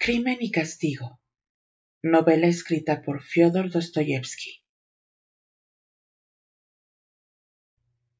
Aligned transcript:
Crimen 0.00 0.38
y 0.38 0.52
Castigo. 0.52 1.20
Novela 2.04 2.46
escrita 2.46 3.02
por 3.02 3.20
Fyodor 3.20 3.68
Dostoyevsky. 3.68 4.62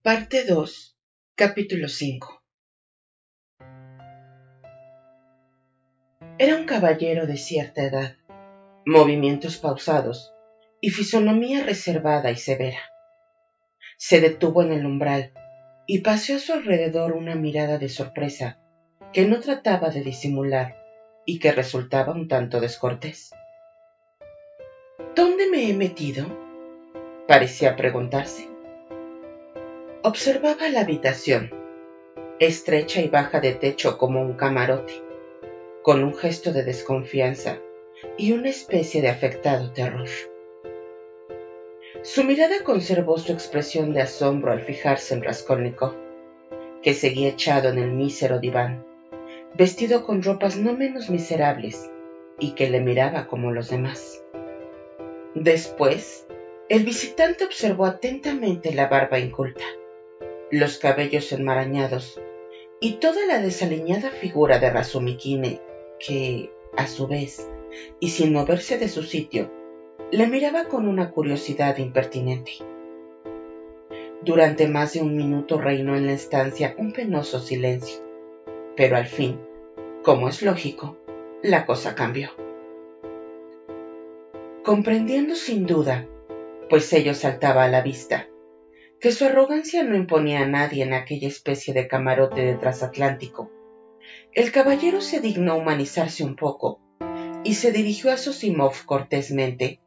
Parte 0.03 0.45
2. 0.45 0.99
Capítulo 1.37 1.89
5. 1.89 2.43
Era 6.39 6.57
un 6.57 6.65
caballero 6.65 7.29
de 7.29 7.37
cierta 7.37 7.85
edad, 7.85 8.17
movimientos 8.85 9.57
pausados 9.59 10.35
y 10.81 10.91
fisonomía 10.91 11.63
reservada 11.63 12.33
y 12.33 12.37
severa. 12.37 12.81
Se 13.97 14.21
detuvo 14.21 14.65
en 14.65 14.73
el 14.73 14.85
umbral 14.85 15.33
y 15.87 16.01
paseó 16.01 16.39
a 16.39 16.41
su 16.41 16.53
alrededor 16.55 17.13
una 17.13 17.37
mirada 17.37 17.79
de 17.79 17.89
sorpresa 17.89 18.59
que 19.13 19.27
no 19.27 19.39
trataba 19.39 19.91
de 19.91 20.03
disimular 20.03 20.78
y 21.29 21.41
que 21.41 21.53
resultaba 21.53 22.15
un 22.15 22.27
tanto 22.27 22.59
descortés. 22.59 23.33
¿Dónde 25.15 25.51
me 25.51 25.69
he 25.69 25.75
metido? 25.75 26.25
parecía 27.29 27.77
preguntarse. 27.77 28.49
Observaba 30.03 30.71
la 30.71 30.81
habitación, 30.81 31.53
estrecha 32.39 33.03
y 33.03 33.09
baja 33.09 33.41
de 33.41 33.53
techo 33.53 33.99
como 33.99 34.23
un 34.23 34.39
camarote, 34.39 35.03
con 35.83 36.03
un 36.03 36.15
gesto 36.15 36.51
de 36.51 36.65
desconfianza 36.65 37.59
y 38.17 38.33
una 38.33 38.49
especie 38.49 39.03
de 39.03 39.11
afectado 39.11 39.71
terror. 39.73 40.09
Su 42.05 42.25
mirada 42.25 42.65
conservó 42.65 43.19
su 43.19 43.33
expresión 43.33 43.93
de 43.93 44.01
asombro 44.01 44.51
al 44.51 44.63
fijarse 44.63 45.13
en 45.13 45.23
Raskolnikov, 45.23 45.95
que 46.83 46.95
seguía 46.95 47.29
echado 47.29 47.69
en 47.69 47.77
el 47.77 47.93
mísero 47.93 48.39
diván, 48.39 48.88
vestido 49.55 50.05
con 50.05 50.23
ropas 50.23 50.57
no 50.57 50.75
menos 50.75 51.11
miserables, 51.11 51.91
y 52.39 52.53
que 52.53 52.71
le 52.71 52.81
miraba 52.81 53.27
como 53.27 53.53
los 53.53 53.71
demás. 53.71 54.23
Después, 55.35 56.27
el 56.69 56.85
visitante 56.85 57.45
observó 57.45 57.87
atentamente 57.87 58.75
la 58.75 58.89
barba 58.89 59.19
inculta, 59.19 59.65
los 60.51 60.79
cabellos 60.79 61.33
enmarañados 61.33 62.21
y 62.81 62.95
toda 62.95 63.27
la 63.27 63.39
desaliñada 63.39 64.11
figura 64.11 64.59
de 64.59 64.71
Razumikine, 64.71 65.61
que, 65.99 66.51
a 66.77 66.87
su 66.87 67.07
vez, 67.07 67.49
y 68.01 68.11
sin 68.11 68.33
moverse 68.33 68.79
de 68.79 68.89
su 68.89 69.03
sitio, 69.03 69.51
le 70.11 70.27
miraba 70.27 70.65
con 70.65 70.89
una 70.89 71.11
curiosidad 71.11 71.77
impertinente. 71.79 72.53
Durante 74.23 74.69
más 74.69 74.95
de 74.95 75.03
un 75.03 75.17
minuto 75.17 75.61
reinó 75.61 75.97
en 75.97 76.07
la 76.07 76.13
estancia 76.13 76.75
un 76.79 76.93
penoso 76.93 77.41
silencio, 77.41 78.08
pero 78.79 78.97
al 78.97 79.07
fin, 79.07 79.41
como 80.05 80.29
es 80.29 80.41
lógico, 80.41 80.97
la 81.43 81.67
cosa 81.67 81.97
cambió. 81.97 82.31
Comprendiendo 84.65 85.35
sin 85.35 85.67
duda, 85.67 86.07
pues 86.71 86.93
ello 86.93 87.13
saltaba 87.13 87.65
a 87.65 87.69
la 87.69 87.83
vista, 87.83 88.29
que 89.01 89.11
su 89.11 89.25
arrogancia 89.25 89.83
no 89.83 89.97
imponía 89.97 90.43
a 90.43 90.47
nadie 90.47 90.85
en 90.85 90.95
aquella 90.95 91.27
especie 91.27 91.75
de 91.75 91.89
camarote 91.89 92.43
de 92.43 92.55
transatlántico, 92.55 93.51
el 94.33 94.53
caballero 94.53 95.01
se 95.01 95.19
dignó 95.19 95.57
humanizarse 95.57 96.23
un 96.23 96.37
poco 96.37 96.81
y 97.43 97.55
se 97.55 97.73
dirigió 97.73 98.13
a 98.13 98.17
Sosimov 98.17 98.85
cortésmente 98.87 99.81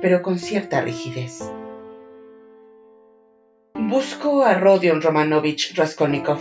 pero 0.00 0.22
con 0.22 0.38
cierta 0.38 0.80
rigidez. 0.80 1.52
Busco 3.74 4.42
a 4.42 4.54
Rodion 4.54 5.02
Romanovich 5.02 5.74
Raskolnikov, 5.74 6.38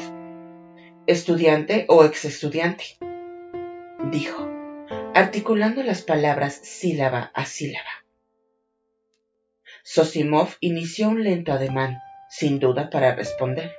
estudiante 1.07 1.85
o 1.87 2.03
ex 2.05 2.25
estudiante, 2.25 2.97
dijo, 4.11 4.47
articulando 5.15 5.81
las 5.83 6.01
palabras 6.01 6.53
sílaba 6.53 7.31
a 7.33 7.45
sílaba. 7.45 7.89
Sosimov 9.83 10.55
inició 10.59 11.09
un 11.09 11.23
lento 11.23 11.53
ademán, 11.53 11.97
sin 12.29 12.59
duda 12.59 12.89
para 12.89 13.15
responder, 13.15 13.73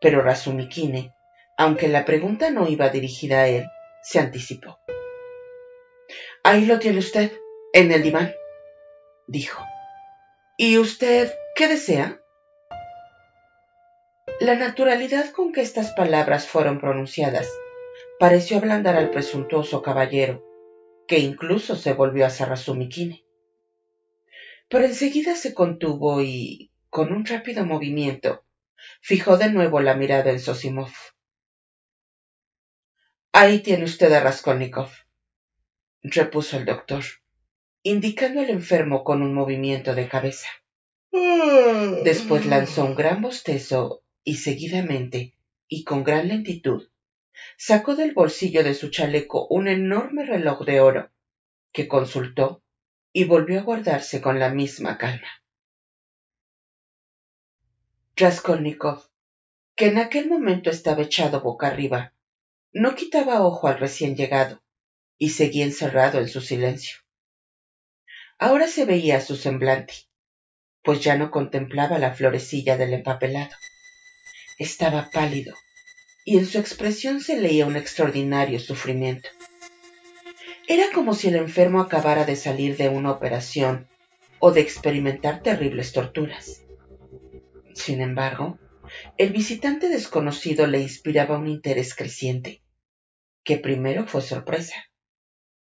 pero 0.00 0.22
Razumikine, 0.22 1.12
aunque 1.56 1.88
la 1.88 2.04
pregunta 2.04 2.50
no 2.50 2.68
iba 2.68 2.90
dirigida 2.90 3.40
a 3.40 3.48
él, 3.48 3.66
se 4.02 4.20
anticipó. 4.20 4.78
Ahí 6.42 6.66
lo 6.66 6.78
tiene 6.78 6.98
usted, 6.98 7.32
en 7.72 7.90
el 7.90 8.02
diván 8.02 8.34
dijo. 9.26 9.64
¿Y 10.56 10.78
usted 10.78 11.32
qué 11.54 11.68
desea? 11.68 12.20
La 14.40 14.56
naturalidad 14.56 15.30
con 15.30 15.52
que 15.52 15.60
estas 15.60 15.92
palabras 15.92 16.48
fueron 16.48 16.80
pronunciadas 16.80 17.48
pareció 18.18 18.58
ablandar 18.58 18.96
al 18.96 19.10
presuntuoso 19.10 19.80
caballero, 19.80 20.44
que 21.06 21.18
incluso 21.18 21.76
se 21.76 21.92
volvió 21.92 22.26
a 22.26 22.30
Sarrazumikine. 22.30 23.24
Pero 24.68 24.84
enseguida 24.84 25.36
se 25.36 25.54
contuvo 25.54 26.20
y, 26.20 26.72
con 26.90 27.12
un 27.12 27.24
rápido 27.24 27.64
movimiento, 27.64 28.44
fijó 29.00 29.36
de 29.36 29.50
nuevo 29.50 29.80
la 29.80 29.94
mirada 29.94 30.30
en 30.30 30.40
Sosimov. 30.40 30.92
Ahí 33.32 33.60
tiene 33.60 33.84
usted 33.84 34.12
a 34.12 34.20
Raskolnikov, 34.20 34.90
repuso 36.02 36.56
el 36.56 36.64
doctor 36.64 37.04
indicando 37.86 38.40
al 38.40 38.48
enfermo 38.48 39.04
con 39.04 39.20
un 39.20 39.34
movimiento 39.34 39.94
de 39.94 40.08
cabeza. 40.08 40.48
Después 42.02 42.46
lanzó 42.46 42.84
un 42.86 42.94
gran 42.94 43.20
bostezo 43.20 44.03
y 44.24 44.36
seguidamente, 44.36 45.34
y 45.68 45.84
con 45.84 46.02
gran 46.02 46.28
lentitud, 46.28 46.88
sacó 47.56 47.94
del 47.94 48.14
bolsillo 48.14 48.64
de 48.64 48.74
su 48.74 48.90
chaleco 48.90 49.46
un 49.48 49.68
enorme 49.68 50.24
reloj 50.24 50.64
de 50.64 50.80
oro, 50.80 51.10
que 51.72 51.88
consultó 51.88 52.62
y 53.12 53.24
volvió 53.24 53.60
a 53.60 53.62
guardarse 53.62 54.20
con 54.20 54.38
la 54.38 54.50
misma 54.50 54.98
calma. 54.98 55.28
Raskolnikov, 58.16 59.08
que 59.76 59.86
en 59.86 59.98
aquel 59.98 60.28
momento 60.28 60.70
estaba 60.70 61.02
echado 61.02 61.40
boca 61.40 61.66
arriba, 61.66 62.14
no 62.72 62.94
quitaba 62.94 63.44
ojo 63.44 63.68
al 63.68 63.78
recién 63.78 64.16
llegado 64.16 64.62
y 65.18 65.30
seguía 65.30 65.64
encerrado 65.64 66.18
en 66.18 66.28
su 66.28 66.40
silencio. 66.40 66.98
Ahora 68.38 68.66
se 68.66 68.84
veía 68.84 69.20
su 69.20 69.36
semblante, 69.36 69.94
pues 70.82 71.00
ya 71.00 71.16
no 71.16 71.30
contemplaba 71.30 71.98
la 71.98 72.12
florecilla 72.14 72.76
del 72.76 72.94
empapelado. 72.94 73.54
Estaba 74.58 75.10
pálido, 75.10 75.54
y 76.24 76.38
en 76.38 76.46
su 76.46 76.58
expresión 76.58 77.20
se 77.20 77.40
leía 77.40 77.66
un 77.66 77.76
extraordinario 77.76 78.60
sufrimiento. 78.60 79.28
Era 80.66 80.84
como 80.94 81.14
si 81.14 81.28
el 81.28 81.36
enfermo 81.36 81.80
acabara 81.80 82.24
de 82.24 82.36
salir 82.36 82.76
de 82.76 82.88
una 82.88 83.10
operación 83.10 83.88
o 84.38 84.52
de 84.52 84.60
experimentar 84.60 85.42
terribles 85.42 85.92
torturas. 85.92 86.62
Sin 87.74 88.00
embargo, 88.00 88.58
el 89.18 89.32
visitante 89.32 89.88
desconocido 89.88 90.66
le 90.66 90.80
inspiraba 90.80 91.38
un 91.38 91.48
interés 91.48 91.94
creciente, 91.94 92.62
que 93.42 93.58
primero 93.58 94.06
fue 94.06 94.22
sorpresa, 94.22 94.76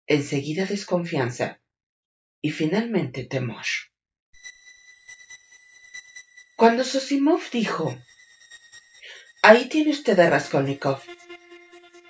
enseguida 0.08 0.66
desconfianza 0.66 1.62
y 2.42 2.52
finalmente 2.52 3.26
temor. 3.26 3.66
Cuando 6.58 6.84
Sosimov 6.84 7.42
dijo, 7.52 7.96
Ahí 9.42 9.70
tiene 9.70 9.92
usted 9.92 10.20
a 10.20 10.30
Raskolnikov, 10.30 11.02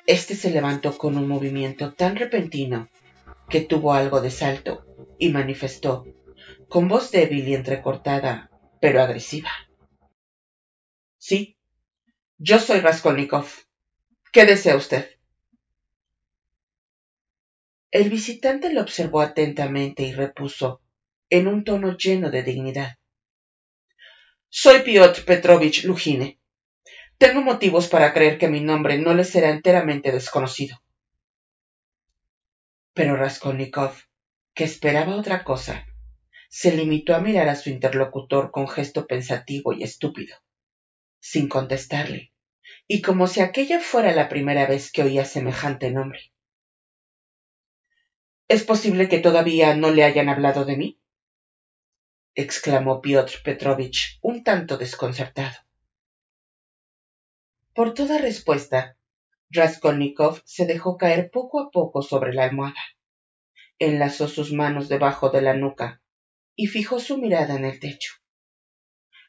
este 0.07 0.34
se 0.34 0.50
levantó 0.50 0.97
con 0.97 1.16
un 1.16 1.28
movimiento 1.28 1.94
tan 1.94 2.16
repentino 2.16 2.90
que 3.47 3.62
tuvo 3.62 3.94
algo 3.94 4.22
de 4.22 4.31
salto 4.31 4.84
y 5.19 5.29
manifestó, 5.29 6.07
con 6.68 6.88
voz 6.88 7.12
débil 7.12 7.47
y 7.47 7.53
entrecortada, 7.53 8.50
pero 8.81 9.03
agresiva. 9.03 9.51
Sí, 11.19 11.56
yo 12.39 12.57
soy 12.57 12.79
Raskolnikov. 12.79 13.45
¿Qué 14.31 14.47
desea 14.47 14.75
usted? 14.75 15.12
El 17.92 18.09
visitante 18.09 18.74
lo 18.74 18.81
observó 18.81 19.21
atentamente 19.21 20.01
y 20.01 20.13
repuso, 20.13 20.81
en 21.30 21.48
un 21.48 21.63
tono 21.63 21.95
lleno 21.95 22.31
de 22.31 22.42
dignidad. 22.42 22.98
Soy 24.50 24.80
Piotr 24.80 25.24
Petrovich 25.24 25.83
Lujine. 25.83 26.38
Tengo 27.19 27.42
motivos 27.42 27.89
para 27.89 28.13
creer 28.13 28.38
que 28.38 28.48
mi 28.48 28.62
nombre 28.62 28.98
no 28.98 29.13
le 29.13 29.25
será 29.25 29.50
enteramente 29.50 30.13
desconocido. 30.13 30.81
Pero 32.94 33.18
Raskolnikov, 33.18 33.94
que 34.54 34.63
esperaba 34.63 35.18
otra 35.18 35.44
cosa, 35.44 35.86
se 36.48 36.74
limitó 36.74 37.13
a 37.13 37.19
mirar 37.19 37.50
a 37.50 37.57
su 37.57 37.69
interlocutor 37.69 38.51
con 38.51 38.69
gesto 38.69 39.06
pensativo 39.06 39.74
y 39.74 39.83
estúpido, 39.83 40.38
sin 41.19 41.50
contestarle, 41.50 42.31
y 42.88 43.01
como 43.01 43.27
si 43.27 43.42
aquella 43.42 43.81
fuera 43.81 44.13
la 44.13 44.30
primera 44.30 44.65
vez 44.65 44.89
que 44.89 45.04
oía 45.04 45.25
semejante 45.25 45.92
nombre. 45.92 46.31
¿Es 48.48 48.63
posible 48.63 49.10
que 49.10 49.19
todavía 49.19 49.75
no 49.75 49.92
le 49.92 50.06
hayan 50.06 50.30
hablado 50.30 50.63
de 50.63 50.77
mí? 50.77 51.00
exclamó 52.33 53.01
Piotr 53.01 53.44
Petrovich, 53.44 54.19
un 54.22 54.45
tanto 54.45 54.77
desconcertado. 54.77 55.69
Por 57.79 57.93
toda 57.93 58.17
respuesta, 58.17 58.97
Raskolnikov 59.49 60.41
se 60.43 60.65
dejó 60.65 60.97
caer 60.97 61.31
poco 61.31 61.61
a 61.61 61.71
poco 61.71 62.01
sobre 62.01 62.33
la 62.33 62.43
almohada. 62.43 62.83
Enlazó 63.79 64.27
sus 64.27 64.51
manos 64.51 64.89
debajo 64.89 65.29
de 65.29 65.41
la 65.41 65.53
nuca 65.53 66.01
y 66.57 66.67
fijó 66.67 66.99
su 66.99 67.17
mirada 67.17 67.55
en 67.55 67.63
el 67.63 67.79
techo. 67.79 68.15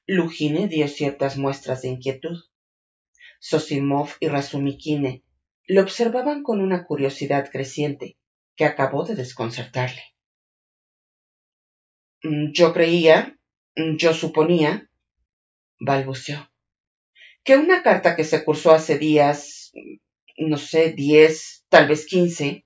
Lujine 0.04 0.66
dio 0.66 0.88
ciertas 0.88 1.36
muestras 1.38 1.82
de 1.82 1.90
inquietud. 1.90 2.40
Sosimov 3.38 4.16
y 4.18 4.26
Razumikine 4.26 5.22
le 5.68 5.80
observaban 5.80 6.42
con 6.42 6.60
una 6.60 6.86
curiosidad 6.86 7.48
creciente 7.52 8.18
que 8.56 8.64
acabó 8.64 9.04
de 9.04 9.14
desconcertarle. 9.14 10.02
Mm, 12.24 12.50
yo 12.52 12.72
creía, 12.72 13.38
mm, 13.76 13.94
yo 13.94 14.12
suponía, 14.12 14.90
balbuceó, 15.78 16.49
que 17.44 17.56
una 17.56 17.82
carta 17.82 18.16
que 18.16 18.24
se 18.24 18.44
cursó 18.44 18.72
hace 18.72 18.98
días, 18.98 19.72
no 20.36 20.56
sé, 20.56 20.92
diez, 20.92 21.64
tal 21.68 21.88
vez 21.88 22.06
quince. 22.06 22.64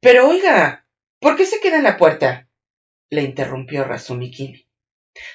Pero 0.00 0.28
oiga, 0.28 0.86
¿por 1.20 1.36
qué 1.36 1.46
se 1.46 1.60
queda 1.60 1.76
en 1.76 1.84
la 1.84 1.96
puerta? 1.96 2.48
le 3.10 3.22
interrumpió 3.22 3.84
Razumikine. 3.84 4.66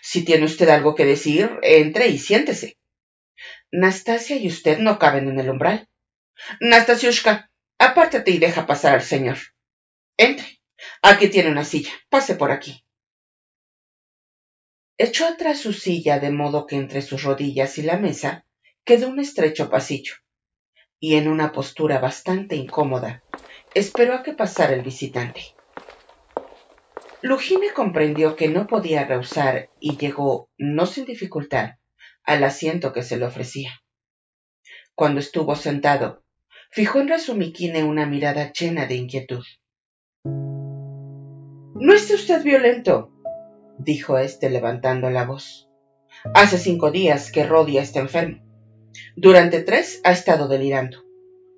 Si 0.02 0.26
tiene 0.26 0.46
usted 0.46 0.70
algo 0.70 0.96
que 0.96 1.06
decir, 1.06 1.60
entre 1.62 2.08
y 2.08 2.18
siéntese. 2.18 2.78
Nastasia 3.72 4.36
y 4.36 4.48
usted 4.48 4.80
no 4.80 5.00
caben 5.00 5.30
en 5.30 5.40
el 5.40 5.50
umbral. 5.50 5.88
Nastasiushka, 6.60 7.52
apártate 7.78 8.32
y 8.32 8.40
deja 8.40 8.66
pasar 8.66 8.96
al 8.96 9.04
señor. 9.04 9.38
Entre. 10.18 10.60
Aquí 11.02 11.30
tiene 11.30 11.52
una 11.52 11.64
silla. 11.64 11.92
Pase 12.10 12.36
por 12.36 12.52
aquí. 12.52 12.84
Echó 15.02 15.26
atrás 15.28 15.60
su 15.60 15.72
silla 15.72 16.20
de 16.20 16.30
modo 16.30 16.68
que 16.68 16.76
entre 16.76 17.02
sus 17.02 17.24
rodillas 17.24 17.78
y 17.78 17.84
la 17.84 17.98
mesa 17.98 18.46
quedó 18.84 19.08
un 19.08 19.22
estrecho 19.22 19.70
pasillo, 19.70 20.16
y 21.00 21.16
en 21.16 21.30
una 21.30 21.54
postura 21.54 22.00
bastante 22.00 22.58
incómoda 22.58 23.24
esperó 23.74 24.14
a 24.16 24.24
que 24.24 24.34
pasara 24.34 24.74
el 24.74 24.82
visitante. 24.82 25.56
Lujime 27.22 27.72
comprendió 27.74 28.36
que 28.36 28.50
no 28.50 28.68
podía 28.68 29.06
rehusar 29.06 29.70
y 29.80 29.96
llegó, 29.96 30.50
no 30.58 30.86
sin 30.86 31.06
dificultad, 31.06 31.76
al 32.24 32.44
asiento 32.44 32.92
que 32.92 33.04
se 33.04 33.16
le 33.16 33.26
ofrecía. 33.26 33.82
Cuando 34.96 35.22
estuvo 35.22 35.56
sentado, 35.56 36.26
fijó 36.72 37.00
en 37.00 37.08
Razumikine 37.08 37.86
una 37.86 38.06
mirada 38.06 38.52
llena 38.52 38.86
de 38.86 38.96
inquietud. 38.96 39.46
No 40.26 41.94
esté 41.94 42.16
usted 42.16 42.44
violento, 42.44 43.14
dijo 43.80 44.18
éste 44.18 44.50
levantando 44.50 45.10
la 45.10 45.26
voz. 45.26 45.70
Hace 46.34 46.58
cinco 46.58 46.92
días 46.92 47.32
que 47.32 47.46
Rodia 47.46 47.82
está 47.82 48.00
enfermo. 48.00 48.40
Durante 49.16 49.62
tres 49.62 50.02
ha 50.04 50.12
estado 50.12 50.48
delirando. 50.48 50.98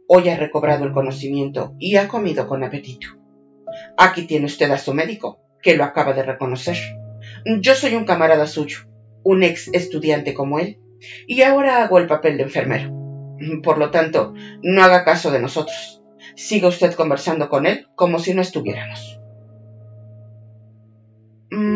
Hoy 0.07 0.29
ha 0.29 0.37
recobrado 0.37 0.85
el 0.85 0.93
conocimiento 0.93 1.73
y 1.79 1.95
ha 1.95 2.07
comido 2.07 2.47
con 2.47 2.63
apetito. 2.63 3.07
Aquí 3.97 4.27
tiene 4.27 4.45
usted 4.45 4.69
a 4.71 4.77
su 4.77 4.93
médico, 4.93 5.39
que 5.61 5.75
lo 5.75 5.83
acaba 5.83 6.13
de 6.13 6.23
reconocer. 6.23 6.77
Yo 7.61 7.75
soy 7.75 7.95
un 7.95 8.05
camarada 8.05 8.45
suyo, 8.45 8.79
un 9.23 9.43
ex 9.43 9.69
estudiante 9.73 10.33
como 10.33 10.59
él, 10.59 10.79
y 11.27 11.41
ahora 11.41 11.83
hago 11.83 11.97
el 11.97 12.07
papel 12.07 12.37
de 12.37 12.43
enfermero. 12.43 12.91
Por 13.63 13.77
lo 13.77 13.89
tanto, 13.89 14.33
no 14.61 14.83
haga 14.83 15.03
caso 15.03 15.31
de 15.31 15.39
nosotros. 15.39 16.03
Siga 16.35 16.67
usted 16.67 16.93
conversando 16.93 17.49
con 17.49 17.65
él 17.65 17.87
como 17.95 18.19
si 18.19 18.33
no 18.33 18.41
estuviéramos. 18.41 19.20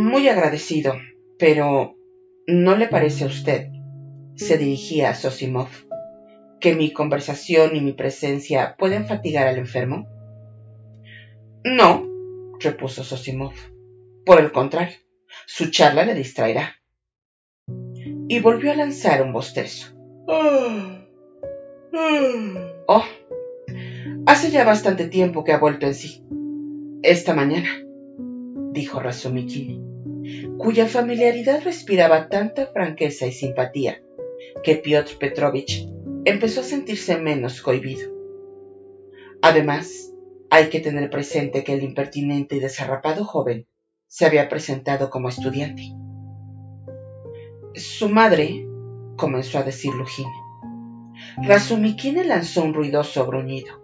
Muy 0.05 0.27
agradecido, 0.27 0.93
pero 1.39 1.95
¿no 2.45 2.75
le 2.75 2.87
parece 2.87 3.23
a 3.23 3.27
usted? 3.27 3.69
se 4.35 4.59
dirigía 4.59 5.09
a 5.09 5.15
Sosimov, 5.15 5.69
que 6.59 6.75
mi 6.75 6.93
conversación 6.93 7.75
y 7.75 7.81
mi 7.81 7.93
presencia 7.93 8.75
pueden 8.77 9.07
fatigar 9.07 9.47
al 9.47 9.57
enfermo? 9.57 10.07
No, 11.63 12.05
repuso 12.59 13.03
Sosimov. 13.03 13.53
Por 14.27 14.39
el 14.39 14.51
contrario, 14.51 14.95
su 15.47 15.71
charla 15.71 16.05
le 16.05 16.13
distraerá. 16.13 16.75
Y 18.27 18.39
volvió 18.41 18.73
a 18.73 18.75
lanzar 18.75 19.23
un 19.23 19.33
bostezo. 19.33 19.87
Oh, 22.87 23.03
hace 24.27 24.51
ya 24.51 24.65
bastante 24.65 25.07
tiempo 25.07 25.43
que 25.43 25.53
ha 25.53 25.57
vuelto 25.57 25.87
en 25.87 25.95
sí. 25.95 26.23
Esta 27.01 27.33
mañana, 27.33 27.69
dijo 28.71 28.99
Razumikini, 28.99 29.94
cuya 30.57 30.87
familiaridad 30.87 31.63
respiraba 31.63 32.29
tanta 32.29 32.67
franqueza 32.67 33.25
y 33.27 33.31
simpatía 33.31 34.01
que 34.63 34.75
Piotr 34.75 35.17
Petrovich 35.17 35.87
empezó 36.25 36.61
a 36.61 36.63
sentirse 36.63 37.17
menos 37.17 37.61
cohibido. 37.61 38.11
Además, 39.41 40.11
hay 40.49 40.69
que 40.69 40.79
tener 40.79 41.09
presente 41.09 41.63
que 41.63 41.73
el 41.73 41.83
impertinente 41.83 42.55
y 42.55 42.59
desarrapado 42.59 43.25
joven 43.25 43.67
se 44.07 44.25
había 44.25 44.49
presentado 44.49 45.09
como 45.09 45.29
estudiante. 45.29 45.83
Su 47.75 48.09
madre, 48.09 48.65
comenzó 49.17 49.59
a 49.59 49.63
decir 49.63 49.93
Lujine. 49.93 50.31
Razumikine 51.37 52.23
lanzó 52.23 52.63
un 52.63 52.73
ruidoso 52.73 53.25
gruñido. 53.27 53.83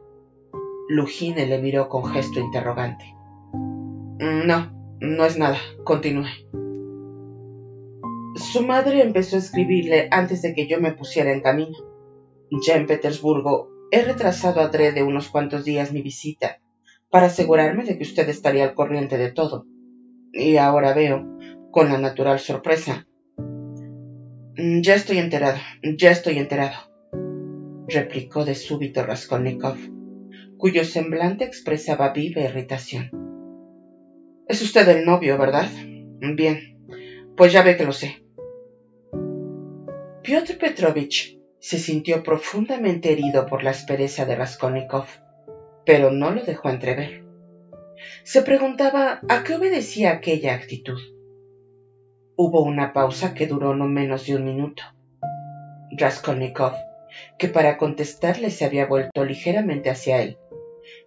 Lujine 0.90 1.46
le 1.46 1.62
miró 1.62 1.90
con 1.90 2.06
gesto 2.06 2.40
interrogante. 2.40 3.06
No, 4.20 4.81
no 5.02 5.26
es 5.26 5.38
nada. 5.38 5.58
Continúe. 5.84 6.28
Su 8.36 8.66
madre 8.66 9.02
empezó 9.02 9.36
a 9.36 9.40
escribirle 9.40 10.08
antes 10.12 10.42
de 10.42 10.54
que 10.54 10.68
yo 10.68 10.80
me 10.80 10.94
pusiera 10.94 11.34
en 11.34 11.42
camino. 11.42 11.78
Ya 12.66 12.76
en 12.76 12.86
Petersburgo 12.86 13.70
he 13.92 14.04
retrasado 14.04 14.62
adrede 14.62 15.04
unos 15.04 15.30
cuantos 15.30 15.66
días 15.66 15.92
mi 15.92 16.02
visita 16.02 16.60
para 17.10 17.26
asegurarme 17.26 17.84
de 17.84 17.98
que 17.98 18.04
usted 18.04 18.30
estaría 18.30 18.64
al 18.64 18.74
corriente 18.74 19.18
de 19.18 19.32
todo 19.32 19.66
y 20.32 20.56
ahora 20.56 20.94
veo, 20.94 21.28
con 21.72 21.90
la 21.90 21.98
natural 21.98 22.40
sorpresa. 22.40 23.06
Ya 24.56 24.96
estoy 24.96 25.18
enterado, 25.18 25.58
ya 25.98 26.12
estoy 26.12 26.38
enterado, 26.38 26.78
replicó 27.88 28.46
de 28.46 28.56
súbito 28.56 29.04
Raskolnikov, 29.04 29.78
cuyo 30.58 30.86
semblante 30.86 31.44
expresaba 31.44 32.14
viva 32.14 32.42
irritación. 32.42 33.21
Es 34.52 34.62
usted 34.62 34.86
el 34.90 35.06
novio, 35.06 35.38
¿verdad? 35.38 35.70
Bien, 36.20 36.78
pues 37.38 37.54
ya 37.54 37.64
ve 37.64 37.78
que 37.78 37.86
lo 37.86 37.94
sé. 37.94 38.22
Piotr 40.24 40.58
Petrovich 40.58 41.40
se 41.60 41.80
sintió 41.80 42.22
profundamente 42.22 43.14
herido 43.14 43.46
por 43.46 43.64
la 43.64 43.70
aspereza 43.70 44.26
de 44.26 44.36
Raskolnikov, 44.36 45.06
pero 45.86 46.12
no 46.12 46.32
lo 46.32 46.44
dejó 46.44 46.70
entrever. 46.70 47.24
Se 48.26 48.42
preguntaba 48.42 49.22
a 49.30 49.44
qué 49.46 49.56
obedecía 49.56 50.12
aquella 50.12 50.54
actitud. 50.54 51.00
Hubo 52.36 52.62
una 52.62 52.92
pausa 52.92 53.34
que 53.34 53.48
duró 53.48 53.74
no 53.74 53.88
menos 53.88 54.26
de 54.26 54.36
un 54.36 54.44
minuto. 54.44 54.84
Raskolnikov, 55.98 56.74
que 57.40 57.48
para 57.48 57.78
contestarle 57.78 58.50
se 58.50 58.66
había 58.66 58.86
vuelto 58.86 59.24
ligeramente 59.24 59.90
hacia 59.90 60.22
él, 60.22 60.38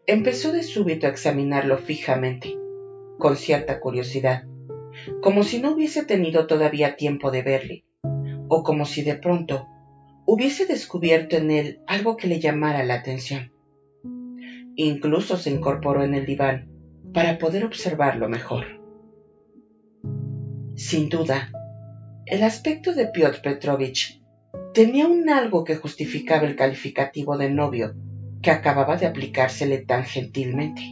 empezó 0.07 0.51
de 0.51 0.63
súbito 0.63 1.07
a 1.07 1.11
examinarlo 1.11 1.77
fijamente, 1.77 2.64
con 3.25 3.37
cierta 3.39 3.81
curiosidad, 3.81 4.43
como 5.23 5.45
si 5.45 5.59
no 5.59 5.73
hubiese 5.73 6.05
tenido 6.05 6.47
todavía 6.47 6.95
tiempo 6.95 7.31
de 7.31 7.41
verle, 7.41 7.85
o 8.49 8.63
como 8.63 8.85
si 8.85 9.01
de 9.01 9.15
pronto 9.15 9.67
hubiese 10.27 10.67
descubierto 10.67 11.39
en 11.39 11.51
él 11.51 11.81
algo 11.87 12.19
que 12.19 12.27
le 12.27 12.39
llamara 12.39 12.85
la 12.85 12.97
atención. 12.97 13.51
Incluso 14.77 15.39
se 15.39 15.49
incorporó 15.49 16.05
en 16.05 16.13
el 16.13 16.27
diván 16.27 16.69
para 17.15 17.39
poder 17.39 17.65
observarlo 17.65 18.29
mejor. 18.29 18.67
Sin 20.75 21.09
duda, 21.09 21.51
el 22.27 22.43
aspecto 22.43 22.93
de 22.93 23.07
Piotr 23.07 23.41
Petrovich 23.41 24.23
tenía 24.75 25.07
un 25.07 25.31
algo 25.31 25.65
que 25.65 25.77
justificaba 25.77 26.47
el 26.47 26.57
calificativo 26.57 27.39
de 27.39 27.49
novio 27.49 27.95
que 28.43 28.51
acababa 28.51 28.99
de 28.99 29.07
aplicársele 29.07 29.79
tan 29.79 30.05
gentilmente. 30.05 30.83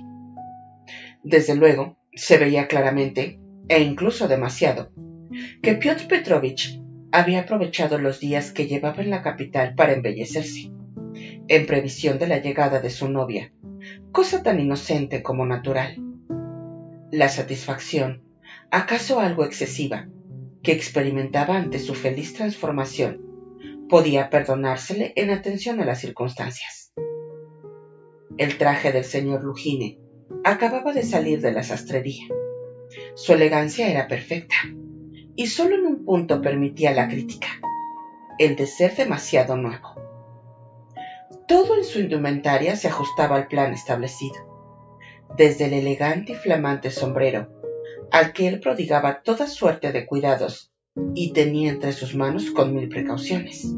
Desde 1.22 1.56
luego, 1.56 1.98
se 2.14 2.38
veía 2.38 2.68
claramente, 2.68 3.40
e 3.68 3.80
incluso 3.80 4.28
demasiado, 4.28 4.92
que 5.62 5.74
Piotr 5.74 6.08
Petrovich 6.08 6.80
había 7.10 7.40
aprovechado 7.40 7.98
los 7.98 8.20
días 8.20 8.52
que 8.52 8.66
llevaba 8.66 9.02
en 9.02 9.10
la 9.10 9.22
capital 9.22 9.74
para 9.74 9.92
embellecerse, 9.92 10.70
en 11.48 11.66
previsión 11.66 12.18
de 12.18 12.26
la 12.26 12.38
llegada 12.38 12.80
de 12.80 12.90
su 12.90 13.08
novia, 13.08 13.52
cosa 14.12 14.42
tan 14.42 14.60
inocente 14.60 15.22
como 15.22 15.46
natural 15.46 16.02
la 17.12 17.28
satisfacción, 17.28 18.22
acaso 18.70 19.20
algo 19.20 19.44
excesiva, 19.44 20.08
que 20.62 20.72
experimentaba 20.72 21.58
ante 21.58 21.78
su 21.78 21.94
feliz 21.94 22.32
transformación, 22.32 23.20
podía 23.90 24.30
perdonársele 24.30 25.12
en 25.16 25.28
atención 25.28 25.78
a 25.80 25.84
las 25.84 26.00
circunstancias. 26.00 26.94
El 28.38 28.56
traje 28.56 28.92
del 28.92 29.04
señor 29.04 29.44
Lugine 29.44 29.98
acababa 30.44 30.92
de 30.92 31.02
salir 31.02 31.40
de 31.40 31.52
la 31.52 31.62
sastrería. 31.62 32.26
Su 33.14 33.32
elegancia 33.32 33.88
era 33.88 34.06
perfecta, 34.06 34.56
y 35.34 35.46
solo 35.46 35.74
en 35.76 35.86
un 35.86 36.04
punto 36.04 36.40
permitía 36.40 36.92
la 36.92 37.08
crítica, 37.08 37.48
el 38.38 38.56
de 38.56 38.66
ser 38.66 38.94
demasiado 38.94 39.56
nuevo. 39.56 39.94
Todo 41.48 41.76
en 41.76 41.84
su 41.84 42.00
indumentaria 42.00 42.76
se 42.76 42.88
ajustaba 42.88 43.36
al 43.36 43.46
plan 43.46 43.72
establecido, 43.72 44.36
desde 45.36 45.66
el 45.66 45.74
elegante 45.74 46.32
y 46.32 46.34
flamante 46.34 46.90
sombrero, 46.90 47.48
al 48.10 48.32
que 48.32 48.46
él 48.46 48.60
prodigaba 48.60 49.22
toda 49.22 49.46
suerte 49.46 49.92
de 49.92 50.04
cuidados 50.04 50.70
y 51.14 51.32
tenía 51.32 51.70
entre 51.70 51.92
sus 51.92 52.14
manos 52.14 52.50
con 52.50 52.74
mil 52.74 52.88
precauciones, 52.88 53.74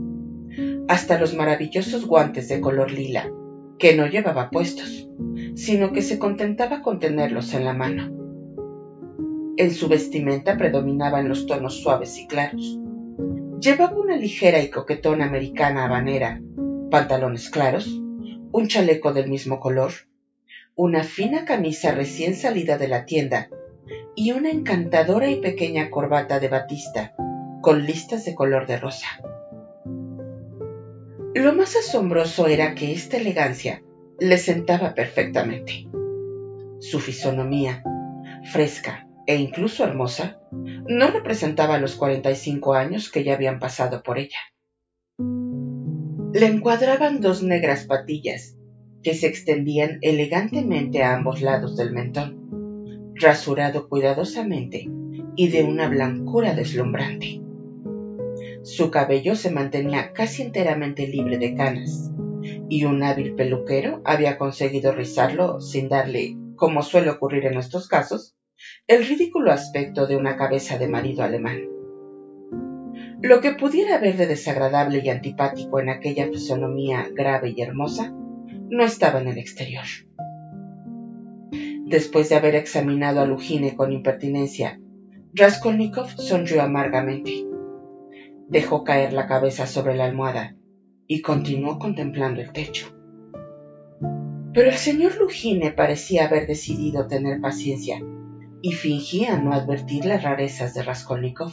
hasta 0.88 1.18
los 1.18 1.34
maravillosos 1.34 2.06
guantes 2.06 2.48
de 2.48 2.60
color 2.60 2.90
lila, 2.90 3.30
que 3.78 3.94
no 3.94 4.06
llevaba 4.06 4.50
puestos, 4.50 5.08
sino 5.54 5.92
que 5.92 6.02
se 6.02 6.18
contentaba 6.18 6.82
con 6.82 6.98
tenerlos 6.98 7.54
en 7.54 7.64
la 7.64 7.72
mano. 7.72 8.10
En 9.56 9.72
su 9.72 9.88
vestimenta 9.88 10.56
predominaban 10.56 11.28
los 11.28 11.46
tonos 11.46 11.80
suaves 11.80 12.18
y 12.18 12.26
claros. 12.26 12.78
Llevaba 13.60 13.96
una 13.96 14.16
ligera 14.16 14.60
y 14.60 14.68
coquetona 14.68 15.26
americana 15.26 15.84
habanera, 15.84 16.40
pantalones 16.90 17.50
claros, 17.50 17.88
un 18.52 18.66
chaleco 18.66 19.12
del 19.12 19.28
mismo 19.28 19.60
color, 19.60 19.92
una 20.74 21.04
fina 21.04 21.44
camisa 21.44 21.92
recién 21.92 22.34
salida 22.34 22.76
de 22.76 22.88
la 22.88 23.04
tienda 23.04 23.48
y 24.16 24.32
una 24.32 24.50
encantadora 24.50 25.30
y 25.30 25.40
pequeña 25.40 25.90
corbata 25.90 26.40
de 26.40 26.48
batista 26.48 27.14
con 27.62 27.86
listas 27.86 28.24
de 28.24 28.34
color 28.34 28.66
de 28.66 28.76
rosa. 28.76 29.06
Lo 31.34 31.54
más 31.54 31.76
asombroso 31.76 32.46
era 32.46 32.74
que 32.74 32.92
esta 32.92 33.16
elegancia 33.16 33.82
le 34.20 34.38
sentaba 34.38 34.94
perfectamente. 34.94 35.88
Su 36.80 37.00
fisonomía, 37.00 37.82
fresca 38.52 39.08
e 39.26 39.36
incluso 39.36 39.84
hermosa, 39.84 40.38
no 40.52 41.10
representaba 41.10 41.78
los 41.78 41.96
45 41.96 42.74
años 42.74 43.10
que 43.10 43.24
ya 43.24 43.34
habían 43.34 43.58
pasado 43.58 44.02
por 44.02 44.18
ella. 44.18 44.38
Le 45.18 46.46
encuadraban 46.46 47.20
dos 47.20 47.42
negras 47.42 47.86
patillas 47.86 48.56
que 49.02 49.14
se 49.14 49.26
extendían 49.26 49.98
elegantemente 50.02 51.02
a 51.02 51.14
ambos 51.14 51.42
lados 51.42 51.76
del 51.76 51.92
mentón, 51.92 53.12
rasurado 53.14 53.88
cuidadosamente 53.88 54.88
y 55.36 55.48
de 55.48 55.62
una 55.62 55.88
blancura 55.88 56.54
deslumbrante. 56.54 57.40
Su 58.62 58.90
cabello 58.90 59.36
se 59.36 59.50
mantenía 59.50 60.12
casi 60.12 60.42
enteramente 60.42 61.06
libre 61.06 61.38
de 61.38 61.54
canas, 61.54 62.10
y 62.68 62.84
un 62.84 63.02
hábil 63.02 63.34
peluquero 63.34 64.00
había 64.04 64.38
conseguido 64.38 64.92
rizarlo 64.92 65.60
sin 65.60 65.88
darle, 65.88 66.36
como 66.56 66.82
suele 66.82 67.10
ocurrir 67.10 67.46
en 67.46 67.58
estos 67.58 67.88
casos, 67.88 68.36
el 68.86 69.06
ridículo 69.06 69.52
aspecto 69.52 70.06
de 70.06 70.16
una 70.16 70.36
cabeza 70.36 70.78
de 70.78 70.88
marido 70.88 71.22
alemán. 71.22 71.62
Lo 73.20 73.40
que 73.40 73.52
pudiera 73.52 73.96
haber 73.96 74.16
de 74.16 74.26
desagradable 74.26 75.00
y 75.04 75.08
antipático 75.08 75.80
en 75.80 75.88
aquella 75.88 76.26
fisonomía 76.26 77.08
grave 77.12 77.54
y 77.56 77.62
hermosa 77.62 78.12
no 78.70 78.84
estaba 78.84 79.20
en 79.20 79.28
el 79.28 79.38
exterior. 79.38 79.84
Después 81.86 82.28
de 82.28 82.36
haber 82.36 82.54
examinado 82.54 83.20
a 83.20 83.26
Lugine 83.26 83.76
con 83.76 83.92
impertinencia, 83.92 84.80
Raskolnikov 85.32 86.08
sonrió 86.16 86.62
amargamente. 86.62 87.44
Dejó 88.48 88.84
caer 88.84 89.12
la 89.12 89.26
cabeza 89.26 89.66
sobre 89.66 89.94
la 89.94 90.04
almohada 90.04 90.56
y 91.06 91.20
continuó 91.22 91.78
contemplando 91.78 92.40
el 92.40 92.52
techo. 92.52 92.94
Pero 94.52 94.70
el 94.70 94.76
señor 94.76 95.16
Lugine 95.18 95.72
parecía 95.72 96.26
haber 96.26 96.46
decidido 96.46 97.06
tener 97.06 97.40
paciencia 97.40 98.00
y 98.62 98.72
fingía 98.72 99.36
no 99.36 99.52
advertir 99.52 100.04
las 100.04 100.22
rarezas 100.22 100.74
de 100.74 100.82
Raskolnikov. 100.82 101.52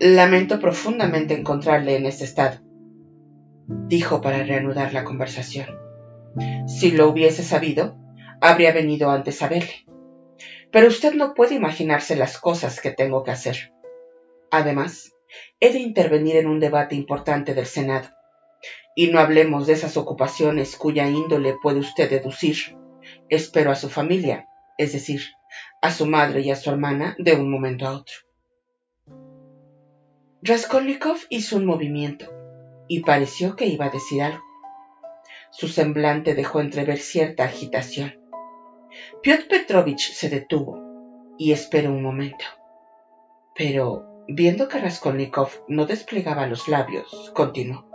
Lamento 0.00 0.60
profundamente 0.60 1.34
encontrarle 1.34 1.96
en 1.96 2.06
este 2.06 2.24
estado, 2.24 2.58
dijo 3.88 4.20
para 4.20 4.42
reanudar 4.44 4.94
la 4.94 5.04
conversación. 5.04 5.66
Si 6.66 6.90
lo 6.90 7.08
hubiese 7.08 7.42
sabido, 7.42 7.98
habría 8.40 8.72
venido 8.72 9.10
antes 9.10 9.42
a 9.42 9.48
verle. 9.48 9.86
Pero 10.70 10.88
usted 10.88 11.14
no 11.14 11.34
puede 11.34 11.54
imaginarse 11.54 12.16
las 12.16 12.38
cosas 12.38 12.80
que 12.80 12.90
tengo 12.90 13.24
que 13.24 13.30
hacer. 13.30 13.72
Además, 14.50 15.12
he 15.60 15.72
de 15.72 15.78
intervenir 15.78 16.36
en 16.36 16.46
un 16.46 16.60
debate 16.60 16.94
importante 16.94 17.54
del 17.54 17.66
Senado. 17.66 18.08
Y 18.94 19.08
no 19.08 19.20
hablemos 19.20 19.66
de 19.66 19.74
esas 19.74 19.96
ocupaciones 19.96 20.76
cuya 20.76 21.08
índole 21.08 21.56
puede 21.62 21.78
usted 21.80 22.10
deducir. 22.10 22.56
Espero 23.28 23.70
a 23.70 23.76
su 23.76 23.88
familia, 23.88 24.48
es 24.76 24.92
decir, 24.92 25.22
a 25.80 25.90
su 25.90 26.06
madre 26.06 26.40
y 26.40 26.50
a 26.50 26.56
su 26.56 26.70
hermana 26.70 27.14
de 27.18 27.34
un 27.34 27.50
momento 27.50 27.86
a 27.86 27.92
otro. 27.92 28.16
Raskolnikov 30.42 31.18
hizo 31.30 31.56
un 31.56 31.66
movimiento 31.66 32.26
y 32.86 33.00
pareció 33.00 33.56
que 33.56 33.66
iba 33.66 33.86
a 33.86 33.90
decir 33.90 34.22
algo. 34.22 34.42
Su 35.50 35.68
semblante 35.68 36.34
dejó 36.34 36.60
entrever 36.60 36.98
cierta 36.98 37.44
agitación. 37.44 38.20
Piotr 39.22 39.48
Petrovich 39.48 40.12
se 40.12 40.28
detuvo 40.28 40.80
y 41.38 41.52
esperó 41.52 41.90
un 41.90 42.02
momento. 42.02 42.44
Pero 43.54 44.07
Viendo 44.30 44.68
que 44.68 44.78
Raskolnikov 44.78 45.48
no 45.68 45.86
desplegaba 45.86 46.46
los 46.46 46.68
labios, 46.68 47.32
continuó. 47.34 47.86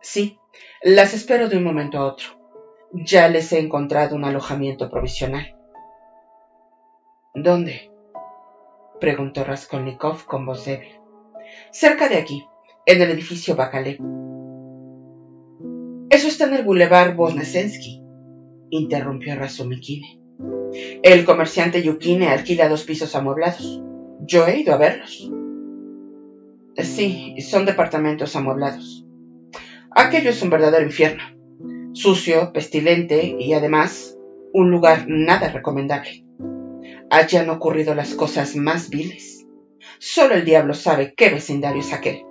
Sí, 0.00 0.36
las 0.82 1.14
espero 1.14 1.48
de 1.48 1.58
un 1.58 1.62
momento 1.62 1.98
a 1.98 2.06
otro. 2.06 2.26
Ya 2.92 3.28
les 3.28 3.52
he 3.52 3.60
encontrado 3.60 4.16
un 4.16 4.24
alojamiento 4.24 4.90
provisional. 4.90 5.56
¿Dónde? 7.34 7.92
preguntó 8.98 9.44
Raskolnikov 9.44 10.24
con 10.24 10.44
voz 10.44 10.64
débil. 10.64 10.98
Cerca 11.70 12.08
de 12.08 12.16
aquí, 12.16 12.48
en 12.84 13.00
el 13.00 13.12
edificio 13.12 13.54
Bacalé. 13.54 13.96
Eso 16.10 16.26
está 16.26 16.46
en 16.46 16.54
el 16.54 16.64
boulevard 16.64 17.14
Vosnesensky, 17.14 18.02
interrumpió 18.70 19.36
Razumikine. 19.36 20.18
El 21.04 21.24
comerciante 21.24 21.80
Yukine 21.80 22.26
alquila 22.26 22.68
dos 22.68 22.82
pisos 22.82 23.14
amueblados. 23.14 23.84
Yo 24.30 24.46
he 24.46 24.60
ido 24.60 24.72
a 24.72 24.76
verlos. 24.76 25.28
Sí, 26.76 27.34
son 27.40 27.64
departamentos 27.64 28.36
amueblados. 28.36 29.04
Aquello 29.90 30.30
es 30.30 30.40
un 30.40 30.50
verdadero 30.50 30.86
infierno. 30.86 31.24
Sucio, 31.94 32.52
pestilente 32.52 33.36
y 33.40 33.52
además 33.54 34.16
un 34.52 34.70
lugar 34.70 35.06
nada 35.08 35.48
recomendable. 35.48 36.24
Allí 37.10 37.38
han 37.38 37.50
ocurrido 37.50 37.96
las 37.96 38.14
cosas 38.14 38.54
más 38.54 38.88
viles. 38.88 39.48
Solo 39.98 40.36
el 40.36 40.44
diablo 40.44 40.74
sabe 40.74 41.12
qué 41.16 41.30
vecindario 41.30 41.80
es 41.80 41.92
aquel. 41.92 42.22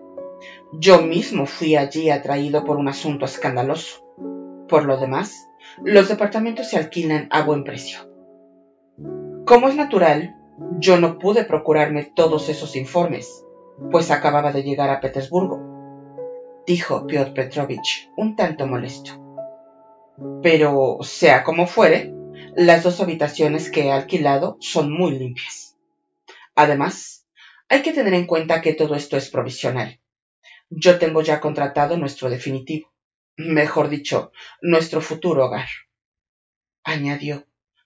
Yo 0.71 1.01
mismo 1.01 1.47
fui 1.47 1.75
allí 1.75 2.09
atraído 2.09 2.63
por 2.63 2.77
un 2.77 2.87
asunto 2.87 3.25
escandaloso. 3.25 4.05
Por 4.69 4.85
lo 4.85 4.95
demás, 4.95 5.49
los 5.83 6.07
departamentos 6.07 6.69
se 6.69 6.77
alquilan 6.77 7.27
a 7.29 7.43
buen 7.43 7.65
precio. 7.65 8.09
Como 9.45 9.67
es 9.67 9.75
natural, 9.75 10.38
yo 10.79 10.99
no 10.99 11.19
pude 11.19 11.43
procurarme 11.43 12.03
todos 12.03 12.49
esos 12.49 12.75
informes, 12.75 13.45
pues 13.91 14.11
acababa 14.11 14.51
de 14.51 14.63
llegar 14.63 14.89
a 14.89 14.99
Petersburgo, 14.99 15.59
dijo 16.65 17.07
Piotr 17.07 17.33
Petrovich, 17.33 18.09
un 18.17 18.35
tanto 18.35 18.67
molesto. 18.67 19.11
Pero, 20.43 20.97
sea 21.01 21.43
como 21.43 21.65
fuere, 21.65 22.13
las 22.55 22.83
dos 22.83 22.99
habitaciones 22.99 23.71
que 23.71 23.85
he 23.85 23.91
alquilado 23.91 24.57
son 24.59 24.91
muy 24.91 25.17
limpias. 25.17 25.77
Además, 26.55 27.25
hay 27.69 27.81
que 27.81 27.93
tener 27.93 28.13
en 28.13 28.25
cuenta 28.25 28.61
que 28.61 28.73
todo 28.73 28.95
esto 28.95 29.15
es 29.15 29.29
provisional. 29.29 29.99
Yo 30.69 30.99
tengo 30.99 31.21
ya 31.21 31.39
contratado 31.39 31.97
nuestro 31.97 32.29
definitivo, 32.29 32.93
mejor 33.37 33.89
dicho, 33.89 34.31
nuestro 34.61 35.01
futuro 35.01 35.45
hogar, 35.45 35.69
añadió, 36.83 37.45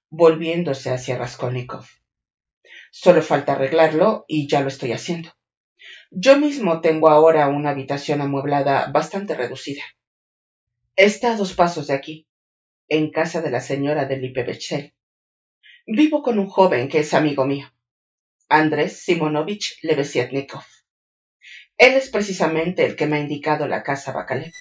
volviéndose 0.10 0.90
hacia 0.90 1.18
Raskolnikov. 1.18 1.86
Solo 2.96 3.24
falta 3.24 3.54
arreglarlo 3.54 4.24
y 4.28 4.48
ya 4.48 4.62
lo 4.62 4.68
estoy 4.68 4.92
haciendo. 4.92 5.34
Yo 6.12 6.38
mismo 6.38 6.80
tengo 6.80 7.10
ahora 7.10 7.48
una 7.48 7.72
habitación 7.72 8.22
amueblada 8.22 8.92
bastante 8.92 9.34
reducida. 9.34 9.82
Está 10.96 11.32
a 11.32 11.36
dos 11.36 11.56
pasos 11.56 11.88
de 11.88 11.96
aquí, 11.96 12.28
en 12.88 13.10
casa 13.10 13.42
de 13.42 13.50
la 13.50 13.62
señora 13.62 14.06
de 14.06 14.18
Lipevechel. 14.18 14.94
Vivo 15.88 16.22
con 16.22 16.38
un 16.38 16.48
joven 16.48 16.88
que 16.88 17.00
es 17.00 17.16
amigo 17.16 17.46
mío, 17.46 17.74
Andrés 18.48 19.02
Simonovich 19.02 19.80
Levesiatnikov. 19.82 20.64
Él 21.80 21.94
es 21.94 22.12
precisamente 22.12 22.86
el 22.86 22.96
que 22.96 23.08
me 23.08 23.18
ha 23.18 23.22
indicado 23.22 23.68
la 23.68 23.82
casa 23.82 24.12
Bacalev. 24.12 24.54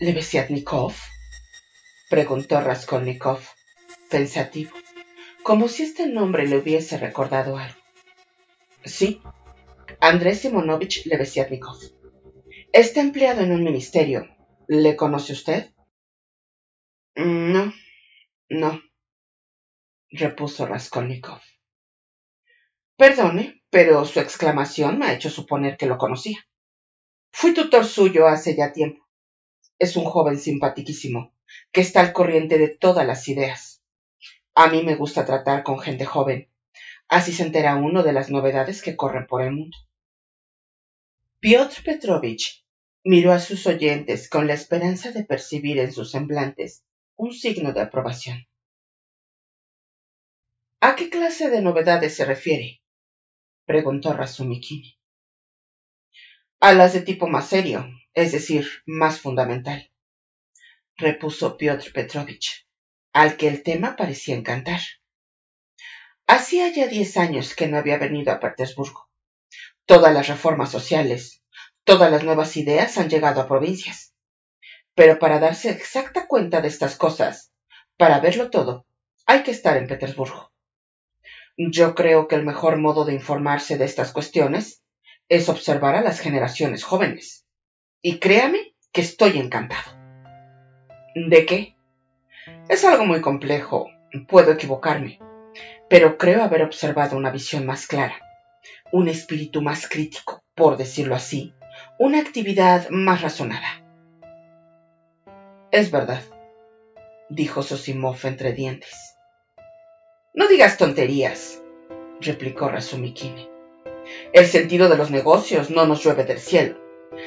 ¿Levesiatnikov? 0.00 0.96
preguntó 2.10 2.60
Raskolnikov, 2.60 3.40
pensativo 4.10 4.72
como 5.42 5.68
si 5.68 5.84
este 5.84 6.06
nombre 6.06 6.46
le 6.46 6.58
hubiese 6.58 6.98
recordado 6.98 7.56
algo. 7.56 7.80
Sí, 8.84 9.20
Andrés 10.00 10.40
Simonovich 10.40 11.06
Levesiatnikov. 11.06 11.78
Está 12.72 13.00
empleado 13.00 13.42
en 13.42 13.52
un 13.52 13.64
ministerio. 13.64 14.28
¿Le 14.68 14.96
conoce 14.96 15.32
usted? 15.32 15.74
No, 17.16 17.72
no, 18.48 18.80
repuso 20.10 20.66
Raskolnikov. 20.66 21.40
Perdone, 22.96 23.62
pero 23.70 24.04
su 24.04 24.20
exclamación 24.20 24.98
me 24.98 25.06
ha 25.06 25.14
hecho 25.14 25.30
suponer 25.30 25.76
que 25.76 25.86
lo 25.86 25.98
conocía. 25.98 26.38
Fui 27.32 27.54
tutor 27.54 27.84
suyo 27.84 28.26
hace 28.26 28.56
ya 28.56 28.72
tiempo. 28.72 29.06
Es 29.78 29.96
un 29.96 30.04
joven 30.04 30.38
simpaticísimo, 30.38 31.34
que 31.72 31.80
está 31.80 32.00
al 32.00 32.12
corriente 32.12 32.58
de 32.58 32.68
todas 32.68 33.06
las 33.06 33.26
ideas. 33.28 33.69
A 34.54 34.68
mí 34.68 34.82
me 34.82 34.96
gusta 34.96 35.24
tratar 35.24 35.62
con 35.62 35.78
gente 35.78 36.04
joven. 36.04 36.50
Así 37.08 37.32
se 37.32 37.44
entera 37.44 37.76
uno 37.76 38.02
de 38.02 38.12
las 38.12 38.30
novedades 38.30 38.82
que 38.82 38.96
corren 38.96 39.26
por 39.26 39.42
el 39.42 39.52
mundo. 39.52 39.76
Piotr 41.40 41.82
Petrovich 41.82 42.64
miró 43.04 43.32
a 43.32 43.38
sus 43.38 43.66
oyentes 43.66 44.28
con 44.28 44.46
la 44.46 44.54
esperanza 44.54 45.10
de 45.10 45.24
percibir 45.24 45.78
en 45.78 45.92
sus 45.92 46.10
semblantes 46.10 46.84
un 47.16 47.32
signo 47.32 47.72
de 47.72 47.80
aprobación. 47.80 48.46
¿A 50.80 50.96
qué 50.96 51.10
clase 51.10 51.50
de 51.50 51.62
novedades 51.62 52.16
se 52.16 52.24
refiere? 52.24 52.82
preguntó 53.66 54.12
Razumikine. 54.12 54.96
A 56.60 56.72
las 56.72 56.92
de 56.92 57.02
tipo 57.02 57.26
más 57.26 57.48
serio, 57.48 57.86
es 58.14 58.32
decir, 58.32 58.66
más 58.86 59.20
fundamental, 59.20 59.90
repuso 60.96 61.56
Piotr 61.56 61.92
Petrovich, 61.92 62.66
al 63.12 63.36
que 63.36 63.48
el 63.48 63.62
tema 63.62 63.96
parecía 63.96 64.36
encantar. 64.36 64.80
Hacía 66.26 66.72
ya 66.72 66.86
diez 66.86 67.16
años 67.16 67.54
que 67.54 67.66
no 67.66 67.76
había 67.76 67.98
venido 67.98 68.32
a 68.32 68.38
Petersburgo. 68.38 69.08
Todas 69.84 70.14
las 70.14 70.28
reformas 70.28 70.70
sociales, 70.70 71.42
todas 71.84 72.10
las 72.10 72.22
nuevas 72.22 72.56
ideas 72.56 72.98
han 72.98 73.08
llegado 73.08 73.40
a 73.40 73.48
provincias. 73.48 74.14
Pero 74.94 75.18
para 75.18 75.40
darse 75.40 75.70
exacta 75.70 76.28
cuenta 76.28 76.60
de 76.60 76.68
estas 76.68 76.96
cosas, 76.96 77.52
para 77.96 78.20
verlo 78.20 78.50
todo, 78.50 78.86
hay 79.26 79.42
que 79.42 79.50
estar 79.50 79.76
en 79.76 79.88
Petersburgo. 79.88 80.52
Yo 81.56 81.94
creo 81.94 82.28
que 82.28 82.36
el 82.36 82.44
mejor 82.44 82.78
modo 82.78 83.04
de 83.04 83.14
informarse 83.14 83.76
de 83.76 83.84
estas 83.84 84.12
cuestiones 84.12 84.82
es 85.28 85.48
observar 85.48 85.94
a 85.94 86.02
las 86.02 86.20
generaciones 86.20 86.84
jóvenes. 86.84 87.44
Y 88.02 88.18
créame 88.18 88.74
que 88.92 89.00
estoy 89.00 89.38
encantado. 89.38 89.98
¿De 91.14 91.44
qué? 91.44 91.76
Es 92.70 92.84
algo 92.84 93.04
muy 93.04 93.20
complejo, 93.20 93.90
puedo 94.28 94.52
equivocarme, 94.52 95.18
pero 95.88 96.16
creo 96.16 96.44
haber 96.44 96.62
observado 96.62 97.16
una 97.16 97.32
visión 97.32 97.66
más 97.66 97.88
clara, 97.88 98.14
un 98.92 99.08
espíritu 99.08 99.60
más 99.60 99.88
crítico, 99.88 100.44
por 100.54 100.76
decirlo 100.76 101.16
así, 101.16 101.52
una 101.98 102.20
actividad 102.20 102.88
más 102.90 103.22
razonada. 103.22 103.82
Es 105.72 105.90
verdad, 105.90 106.22
dijo 107.28 107.64
Sosimov 107.64 108.18
entre 108.22 108.52
dientes. 108.52 109.16
No 110.32 110.46
digas 110.46 110.78
tonterías, 110.78 111.60
replicó 112.20 112.68
Razumikine. 112.68 113.48
El 114.32 114.46
sentido 114.46 114.88
de 114.88 114.96
los 114.96 115.10
negocios 115.10 115.70
no 115.70 115.86
nos 115.86 116.04
llueve 116.04 116.22
del 116.22 116.38
cielo, 116.38 116.78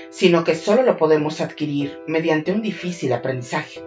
sino 0.09 0.45
que 0.45 0.55
solo 0.55 0.83
lo 0.83 0.95
podemos 0.95 1.41
adquirir 1.41 1.99
mediante 2.07 2.53
un 2.53 2.61
difícil 2.61 3.11
aprendizaje. 3.11 3.83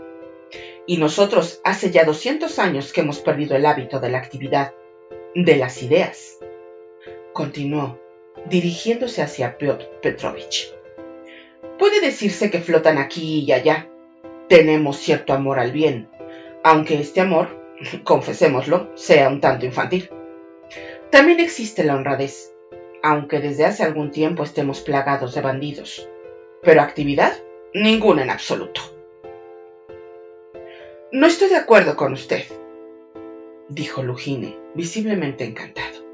Y 0.86 0.98
nosotros 0.98 1.60
hace 1.64 1.90
ya 1.90 2.04
200 2.04 2.58
años 2.58 2.92
que 2.92 3.00
hemos 3.00 3.18
perdido 3.18 3.56
el 3.56 3.66
hábito 3.66 3.98
de 3.98 4.10
la 4.10 4.18
actividad, 4.18 4.72
de 5.34 5.56
las 5.56 5.82
ideas. 5.82 6.38
Continuó, 7.32 7.98
dirigiéndose 8.48 9.22
hacia 9.22 9.58
Piotr 9.58 9.86
Petrovich. 10.00 10.72
Puede 11.78 12.00
decirse 12.00 12.50
que 12.50 12.60
flotan 12.60 12.98
aquí 12.98 13.40
y 13.40 13.52
allá. 13.52 13.88
Tenemos 14.48 14.96
cierto 14.98 15.32
amor 15.32 15.58
al 15.58 15.72
bien, 15.72 16.08
aunque 16.62 17.00
este 17.00 17.20
amor, 17.20 17.48
confesémoslo, 18.04 18.92
sea 18.94 19.28
un 19.28 19.40
tanto 19.40 19.66
infantil. 19.66 20.08
También 21.10 21.40
existe 21.40 21.84
la 21.84 21.96
honradez, 21.96 22.52
aunque 23.02 23.40
desde 23.40 23.64
hace 23.64 23.82
algún 23.82 24.10
tiempo 24.10 24.42
estemos 24.42 24.80
plagados 24.80 25.34
de 25.34 25.40
bandidos. 25.40 26.08
Pero 26.62 26.80
actividad, 26.80 27.32
ninguna 27.74 28.22
en 28.22 28.30
absoluto. 28.30 28.95
No 31.16 31.26
estoy 31.26 31.48
de 31.48 31.56
acuerdo 31.56 31.96
con 31.96 32.12
usted, 32.12 32.44
dijo 33.70 34.02
Lugine, 34.02 34.58
visiblemente 34.74 35.44
encantado. 35.44 36.04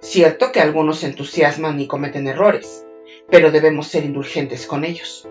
Cierto 0.00 0.52
que 0.52 0.60
algunos 0.60 0.98
se 0.98 1.06
entusiasman 1.06 1.80
y 1.80 1.86
cometen 1.86 2.28
errores, 2.28 2.86
pero 3.30 3.50
debemos 3.50 3.86
ser 3.86 4.04
indulgentes 4.04 4.66
con 4.66 4.84
ellos. 4.84 5.26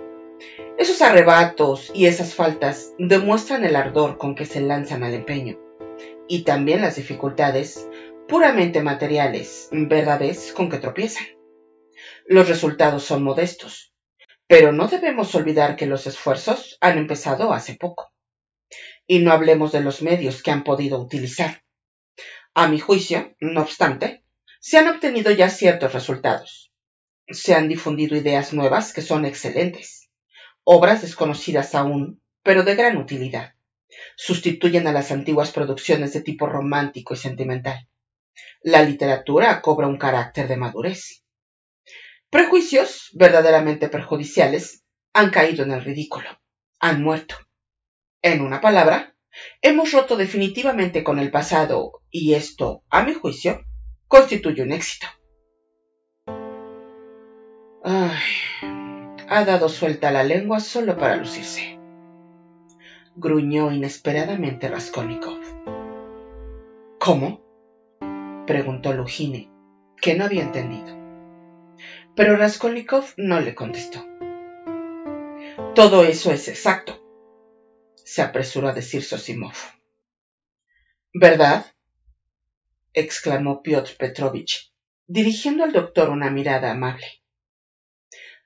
Esos 0.79 1.03
arrebatos 1.03 1.91
y 1.93 2.08
esas 2.08 2.34
faltas 2.34 2.95
demuestran 2.97 3.65
el 3.65 3.75
ardor 3.75 4.17
con 4.17 4.34
que 4.34 4.47
se 4.47 4.62
lanzan 4.62 5.03
al 5.03 5.13
empeño, 5.13 5.60
y 6.27 6.41
también 6.41 6.82
las 6.82 6.95
dificultades 6.95 7.88
puramente 8.27 8.82
materiales, 8.82 9.69
verdades 9.71 10.53
con 10.53 10.71
que 10.71 10.79
tropiezan. 10.79 11.27
Los 12.25 12.49
resultados 12.49 13.03
son 13.03 13.21
modestos, 13.21 13.93
pero 14.47 14.71
no 14.71 14.88
debemos 14.88 15.36
olvidar 15.36 15.75
que 15.75 15.86
los 15.86 16.08
esfuerzos 16.08 16.79
han 16.82 16.97
empezado 16.97 17.53
hace 17.53 17.75
poco. 17.75 18.11
Y 19.12 19.19
no 19.19 19.32
hablemos 19.34 19.71
de 19.71 19.82
los 19.82 20.02
medios 20.02 20.41
que 20.41 20.52
han 20.52 20.63
podido 20.63 20.97
utilizar. 20.97 21.63
A 22.54 22.67
mi 22.67 22.80
juicio, 22.80 23.36
no 23.41 23.62
obstante, 23.62 24.24
se 24.62 24.78
han 24.78 24.88
obtenido 24.88 25.32
ya 25.32 25.50
ciertos 25.50 25.93
resultados. 25.93 26.71
Se 27.28 27.54
han 27.54 27.67
difundido 27.67 28.15
ideas 28.15 28.54
nuevas 28.54 28.93
que 28.93 29.02
son 29.02 29.26
excelentes, 29.26 30.10
obras 30.63 31.02
desconocidas 31.02 31.76
aún, 31.76 32.21
pero 32.43 32.63
de 32.63 32.76
gran 32.76 32.95
utilidad. 32.95 33.56
Sustituyen 34.15 34.88
a 34.88 34.93
las 34.93 35.12
antiguas 35.12 35.52
producciones 35.52 36.13
de 36.13 36.21
tipo 36.21 36.47
romántico 36.47 37.13
y 37.13 37.17
sentimental 37.17 37.88
la 38.63 38.84
literatura 38.84 39.62
cobra 39.62 39.88
un 39.88 39.97
carácter 39.97 40.47
de 40.47 40.58
madurez. 40.58 41.24
Prejuicios 42.30 43.10
verdaderamente 43.13 43.89
perjudiciales 43.89 44.84
han 45.13 45.32
caído 45.32 45.63
en 45.63 45.71
el 45.71 45.84
ridículo, 45.84 46.30
han 46.80 47.04
muerto. 47.04 47.36
En 48.23 48.41
una 48.41 48.62
palabra, 48.62 49.15
hemos 49.63 49.93
roto 49.93 50.15
definitivamente 50.15 51.03
con 51.03 51.17
el 51.17 51.31
pasado 51.31 52.03
y 52.12 52.36
esto, 52.36 52.84
a 52.91 53.01
mi 53.01 53.15
juicio, 53.15 53.62
constituye 54.07 54.62
un 54.62 54.71
éxito. 54.71 55.07
Ay, 57.84 58.19
ha 59.27 59.43
dado 59.43 59.69
suelta 59.69 60.12
la 60.12 60.23
lengua 60.23 60.60
solo 60.60 60.97
para 60.97 61.15
lucirse. 61.15 61.79
Gruñó 63.15 63.71
inesperadamente 63.71 64.69
Raskolnikov. 64.69 65.39
¿Cómo? 66.99 67.41
preguntó 68.45 68.93
Lugine, 68.93 69.49
que 69.99 70.13
no 70.13 70.25
había 70.25 70.43
entendido. 70.43 70.95
Pero 72.15 72.36
Raskolnikov 72.36 73.05
no 73.17 73.39
le 73.39 73.55
contestó. 73.55 74.05
Todo 75.73 76.03
eso 76.03 76.31
es 76.31 76.47
exacto, 76.47 77.00
se 78.05 78.21
apresuró 78.21 78.67
a 78.67 78.73
decir 78.73 79.03
Sosimov. 79.03 79.55
¿Verdad? 81.13 81.65
exclamó 82.93 83.61
Piotr 83.61 83.95
Petrovich, 83.97 84.73
dirigiendo 85.07 85.63
al 85.63 85.71
doctor 85.71 86.09
una 86.09 86.29
mirada 86.29 86.71
amable. 86.71 87.21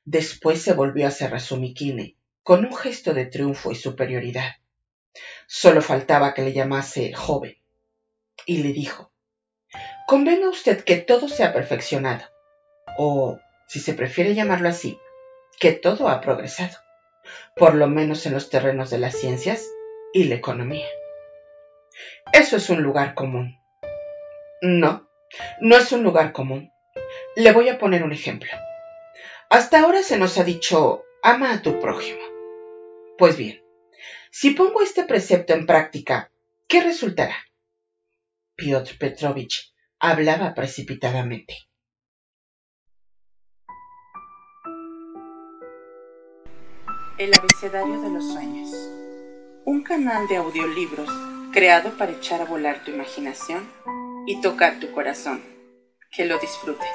Después 0.03 0.61
se 0.61 0.73
volvió 0.73 1.07
hacia 1.07 1.29
Razumikine 1.29 2.15
con 2.43 2.63
un 2.63 2.75
gesto 2.75 3.13
de 3.13 3.25
triunfo 3.25 3.71
y 3.71 3.75
superioridad. 3.75 4.57
Solo 5.47 5.81
faltaba 5.81 6.33
que 6.33 6.43
le 6.43 6.53
llamase 6.53 7.11
joven. 7.13 7.57
Y 8.45 8.61
le 8.61 8.71
dijo, 8.71 9.11
Convenga 10.07 10.49
usted 10.49 10.83
que 10.83 10.97
todo 10.97 11.27
se 11.27 11.43
ha 11.43 11.53
perfeccionado, 11.53 12.25
o, 12.97 13.39
si 13.67 13.79
se 13.79 13.93
prefiere 13.93 14.35
llamarlo 14.35 14.69
así, 14.69 14.99
que 15.59 15.71
todo 15.71 16.07
ha 16.07 16.21
progresado, 16.21 16.77
por 17.55 17.75
lo 17.75 17.87
menos 17.87 18.25
en 18.25 18.33
los 18.33 18.49
terrenos 18.49 18.89
de 18.89 18.99
las 18.99 19.15
ciencias 19.15 19.67
y 20.13 20.25
la 20.25 20.35
economía. 20.35 20.87
Eso 22.33 22.57
es 22.57 22.69
un 22.69 22.81
lugar 22.81 23.13
común. 23.13 23.59
No, 24.61 25.09
no 25.61 25.77
es 25.77 25.91
un 25.91 26.03
lugar 26.03 26.31
común. 26.31 26.71
Le 27.35 27.51
voy 27.51 27.69
a 27.69 27.77
poner 27.77 28.03
un 28.03 28.13
ejemplo. 28.13 28.51
Hasta 29.49 29.81
ahora 29.81 30.01
se 30.01 30.17
nos 30.17 30.37
ha 30.37 30.43
dicho, 30.43 31.03
ama 31.21 31.53
a 31.53 31.61
tu 31.61 31.79
prójimo. 31.79 32.21
Pues 33.17 33.37
bien, 33.37 33.63
si 34.31 34.51
pongo 34.51 34.81
este 34.81 35.03
precepto 35.03 35.53
en 35.53 35.65
práctica, 35.65 36.31
¿qué 36.67 36.81
resultará? 36.81 37.35
Piotr 38.55 38.97
Petrovich 38.97 39.73
hablaba 39.99 40.53
precipitadamente. 40.53 41.55
El 47.17 47.33
abecedario 47.33 48.01
de 48.01 48.09
los 48.09 48.31
sueños. 48.31 48.69
Un 49.63 49.83
canal 49.83 50.27
de 50.27 50.35
audiolibros 50.35 51.09
creado 51.53 51.97
para 51.97 52.11
echar 52.11 52.41
a 52.41 52.45
volar 52.45 52.83
tu 52.83 52.91
imaginación 52.91 53.69
y 54.27 54.41
tocar 54.41 54.79
tu 54.79 54.91
corazón. 54.91 55.41
Que 56.11 56.25
lo 56.25 56.37
disfrutes. 56.39 56.87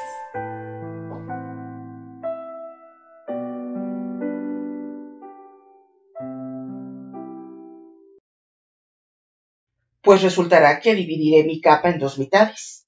Pues 10.02 10.22
resultará 10.22 10.80
que 10.80 10.94
dividiré 10.94 11.44
mi 11.44 11.60
capa 11.60 11.90
en 11.90 11.98
dos 11.98 12.18
mitades 12.18 12.80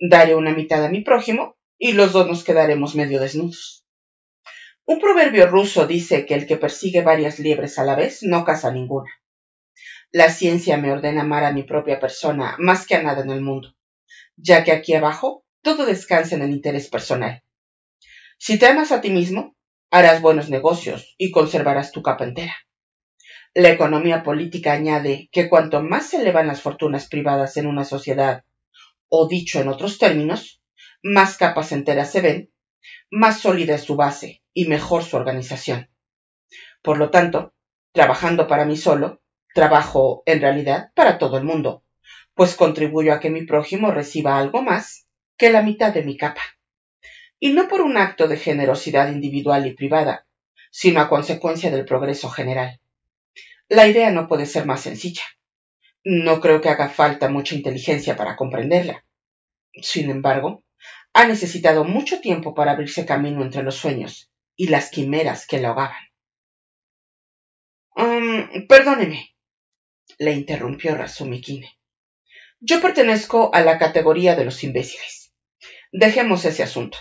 daré 0.00 0.34
una 0.34 0.52
mitad 0.54 0.84
a 0.84 0.88
mi 0.88 1.02
prójimo 1.02 1.56
y 1.78 1.92
los 1.92 2.12
dos 2.12 2.26
nos 2.26 2.42
quedaremos 2.42 2.94
medio 2.94 3.20
desnudos. 3.20 3.79
Un 4.90 4.98
proverbio 4.98 5.46
ruso 5.46 5.86
dice 5.86 6.26
que 6.26 6.34
el 6.34 6.48
que 6.48 6.56
persigue 6.56 7.00
varias 7.00 7.38
liebres 7.38 7.78
a 7.78 7.84
la 7.84 7.94
vez 7.94 8.24
no 8.24 8.44
caza 8.44 8.72
ninguna. 8.72 9.08
La 10.10 10.30
ciencia 10.30 10.78
me 10.78 10.90
ordena 10.90 11.20
amar 11.20 11.44
a 11.44 11.52
mi 11.52 11.62
propia 11.62 12.00
persona 12.00 12.56
más 12.58 12.88
que 12.88 12.96
a 12.96 13.02
nada 13.04 13.22
en 13.22 13.30
el 13.30 13.40
mundo, 13.40 13.76
ya 14.34 14.64
que 14.64 14.72
aquí 14.72 14.92
abajo 14.94 15.44
todo 15.62 15.86
descansa 15.86 16.34
en 16.34 16.42
el 16.42 16.50
interés 16.50 16.88
personal. 16.88 17.44
Si 18.36 18.58
te 18.58 18.66
amas 18.66 18.90
a 18.90 19.00
ti 19.00 19.10
mismo, 19.10 19.54
harás 19.92 20.20
buenos 20.22 20.50
negocios 20.50 21.14
y 21.16 21.30
conservarás 21.30 21.92
tu 21.92 22.02
capa 22.02 22.24
entera. 22.24 22.56
La 23.54 23.70
economía 23.70 24.24
política 24.24 24.72
añade 24.72 25.28
que 25.30 25.48
cuanto 25.48 25.84
más 25.84 26.08
se 26.08 26.16
elevan 26.16 26.48
las 26.48 26.62
fortunas 26.62 27.06
privadas 27.06 27.56
en 27.56 27.68
una 27.68 27.84
sociedad, 27.84 28.42
o 29.08 29.28
dicho 29.28 29.60
en 29.60 29.68
otros 29.68 29.98
términos, 29.98 30.60
más 31.00 31.36
capas 31.36 31.70
enteras 31.70 32.10
se 32.10 32.22
ven, 32.22 32.52
más 33.08 33.38
sólida 33.38 33.76
es 33.76 33.84
su 33.84 33.94
base 33.94 34.39
y 34.52 34.66
mejor 34.66 35.04
su 35.04 35.16
organización. 35.16 35.90
Por 36.82 36.98
lo 36.98 37.10
tanto, 37.10 37.54
trabajando 37.92 38.46
para 38.46 38.64
mí 38.64 38.76
solo, 38.76 39.20
trabajo 39.54 40.22
en 40.26 40.40
realidad 40.40 40.92
para 40.94 41.18
todo 41.18 41.36
el 41.38 41.44
mundo, 41.44 41.84
pues 42.34 42.54
contribuyo 42.54 43.12
a 43.12 43.20
que 43.20 43.30
mi 43.30 43.44
prójimo 43.44 43.90
reciba 43.90 44.38
algo 44.38 44.62
más 44.62 45.06
que 45.36 45.50
la 45.50 45.62
mitad 45.62 45.92
de 45.92 46.02
mi 46.02 46.16
capa. 46.16 46.42
Y 47.38 47.52
no 47.52 47.68
por 47.68 47.80
un 47.80 47.96
acto 47.96 48.28
de 48.28 48.36
generosidad 48.36 49.10
individual 49.10 49.66
y 49.66 49.74
privada, 49.74 50.26
sino 50.70 51.00
a 51.00 51.08
consecuencia 51.08 51.70
del 51.70 51.84
progreso 51.84 52.28
general. 52.28 52.80
La 53.68 53.86
idea 53.86 54.10
no 54.10 54.28
puede 54.28 54.46
ser 54.46 54.66
más 54.66 54.82
sencilla. 54.82 55.22
No 56.04 56.40
creo 56.40 56.60
que 56.60 56.68
haga 56.68 56.88
falta 56.88 57.28
mucha 57.28 57.54
inteligencia 57.54 58.16
para 58.16 58.36
comprenderla. 58.36 59.04
Sin 59.74 60.10
embargo, 60.10 60.64
ha 61.12 61.26
necesitado 61.26 61.84
mucho 61.84 62.20
tiempo 62.20 62.54
para 62.54 62.72
abrirse 62.72 63.06
camino 63.06 63.42
entre 63.42 63.62
los 63.62 63.76
sueños 63.76 64.29
y 64.60 64.66
las 64.66 64.90
quimeras 64.90 65.46
que 65.46 65.58
la 65.58 65.68
ahogaban. 65.70 66.04
Um, 67.96 68.66
perdóneme, 68.68 69.34
le 70.18 70.32
interrumpió 70.32 70.94
Razumikine. 70.94 71.78
Yo 72.58 72.82
pertenezco 72.82 73.54
a 73.54 73.62
la 73.62 73.78
categoría 73.78 74.36
de 74.36 74.44
los 74.44 74.62
imbéciles. 74.62 75.32
Dejemos 75.92 76.44
ese 76.44 76.62
asunto. 76.62 76.98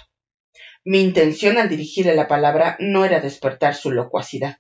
Mi 0.85 1.01
intención 1.01 1.57
al 1.57 1.67
dirigirle 1.67 2.15
la 2.15 2.29
palabra 2.29 2.77
no 2.79 3.03
era 3.03 3.19
despertar 3.19 3.75
su 3.75 3.91
locuacidad. 3.91 4.59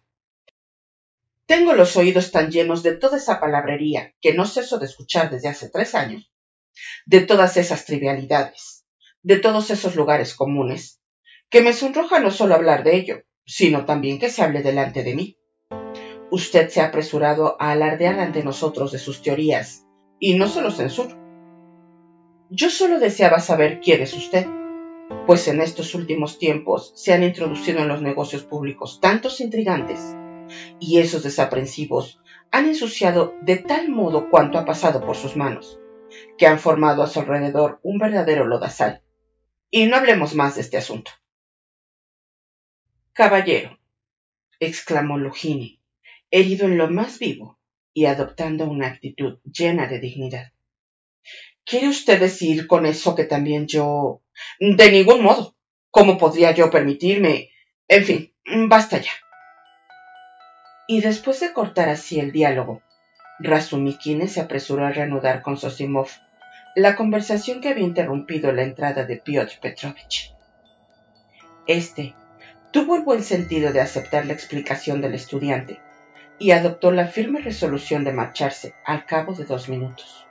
Tengo 1.45 1.75
los 1.75 1.95
oídos 1.95 2.31
tan 2.31 2.51
llenos 2.51 2.83
de 2.83 2.97
toda 2.97 3.15
esa 3.15 3.39
palabrería 3.39 4.13
que 4.19 4.33
no 4.33 4.45
ceso 4.45 4.77
de 4.77 4.87
escuchar 4.87 5.29
desde 5.29 5.47
hace 5.47 5.69
tres 5.69 5.95
años, 5.95 6.29
de 7.05 7.21
todas 7.21 7.55
esas 7.55 7.85
trivialidades, 7.85 8.85
de 9.21 9.39
todos 9.39 9.71
esos 9.71 9.95
lugares 9.95 10.35
comunes, 10.35 10.98
que 11.49 11.61
me 11.61 11.73
sonroja 11.73 12.19
no 12.19 12.29
solo 12.29 12.53
hablar 12.53 12.83
de 12.83 12.95
ello, 12.95 13.23
sino 13.45 13.85
también 13.85 14.19
que 14.19 14.29
se 14.29 14.43
hable 14.43 14.61
delante 14.61 15.03
de 15.03 15.15
mí. 15.15 15.37
Usted 16.29 16.69
se 16.69 16.81
ha 16.81 16.85
apresurado 16.85 17.57
a 17.59 17.71
alardear 17.71 18.19
ante 18.19 18.43
nosotros 18.43 18.91
de 18.91 18.99
sus 18.99 19.23
teorías, 19.23 19.87
y 20.19 20.35
no 20.37 20.47
se 20.47 20.61
lo 20.61 20.69
censuro. 20.69 21.17
Yo 22.51 22.69
solo 22.69 22.99
deseaba 22.99 23.39
saber 23.39 23.79
quién 23.79 24.01
es 24.01 24.13
usted, 24.13 24.45
pues 25.25 25.47
en 25.47 25.59
estos 25.61 25.95
últimos 25.95 26.37
tiempos 26.37 26.93
se 26.95 27.13
han 27.13 27.23
introducido 27.23 27.79
en 27.79 27.87
los 27.87 28.03
negocios 28.03 28.43
públicos 28.43 28.99
tantos 29.01 29.41
intrigantes, 29.41 30.15
y 30.79 30.99
esos 30.99 31.23
desaprensivos 31.23 32.21
han 32.51 32.67
ensuciado 32.67 33.33
de 33.41 33.57
tal 33.57 33.89
modo 33.89 34.29
cuanto 34.29 34.59
ha 34.59 34.65
pasado 34.65 35.03
por 35.03 35.15
sus 35.15 35.35
manos, 35.35 35.79
que 36.37 36.45
han 36.45 36.59
formado 36.59 37.01
a 37.01 37.07
su 37.07 37.19
alrededor 37.19 37.79
un 37.81 37.97
verdadero 37.97 38.45
lodazal. 38.45 39.01
Y 39.71 39.85
no 39.85 39.95
hablemos 39.95 40.35
más 40.35 40.55
de 40.55 40.61
este 40.61 40.77
asunto. 40.77 41.11
Caballero, 43.13 43.79
exclamó 44.59 45.17
Lugini, 45.17 45.79
herido 46.31 46.65
en 46.67 46.77
lo 46.77 46.89
más 46.89 47.19
vivo 47.19 47.59
y 47.93 48.05
adoptando 48.05 48.65
una 48.65 48.87
actitud 48.87 49.39
llena 49.43 49.87
de 49.87 49.99
dignidad. 49.99 50.51
¿Quiere 51.65 51.87
usted 51.87 52.19
decir 52.19 52.65
con 52.65 52.85
eso 52.85 53.15
que 53.15 53.25
también 53.25 53.67
yo... 53.67 54.21
De 54.59 54.91
ningún 54.91 55.21
modo. 55.21 55.55
¿Cómo 55.91 56.17
podría 56.17 56.51
yo 56.51 56.69
permitirme... 56.69 57.49
En 57.87 58.05
fin, 58.05 58.33
basta 58.67 58.99
ya. 58.99 59.11
Y 60.87 61.01
después 61.01 61.39
de 61.39 61.53
cortar 61.53 61.89
así 61.89 62.19
el 62.19 62.31
diálogo, 62.31 62.81
Razumikine 63.39 64.27
se 64.27 64.41
apresuró 64.41 64.85
a 64.85 64.91
reanudar 64.91 65.41
con 65.41 65.57
Sosimov 65.57 66.09
la 66.75 66.95
conversación 66.95 67.61
que 67.61 67.69
había 67.69 67.85
interrumpido 67.85 68.51
la 68.51 68.63
entrada 68.63 69.05
de 69.05 69.17
Piotr 69.17 69.59
Petrovich. 69.59 70.33
Este 71.67 72.15
tuvo 72.71 72.95
el 72.95 73.03
buen 73.03 73.23
sentido 73.23 73.73
de 73.73 73.81
aceptar 73.81 74.25
la 74.25 74.33
explicación 74.33 75.01
del 75.01 75.15
estudiante 75.15 75.81
y 76.37 76.51
adoptó 76.51 76.91
la 76.91 77.07
firme 77.07 77.41
resolución 77.41 78.03
de 78.03 78.13
marcharse 78.13 78.75
al 78.85 79.05
cabo 79.05 79.33
de 79.33 79.45
dos 79.45 79.69
minutos. 79.69 80.25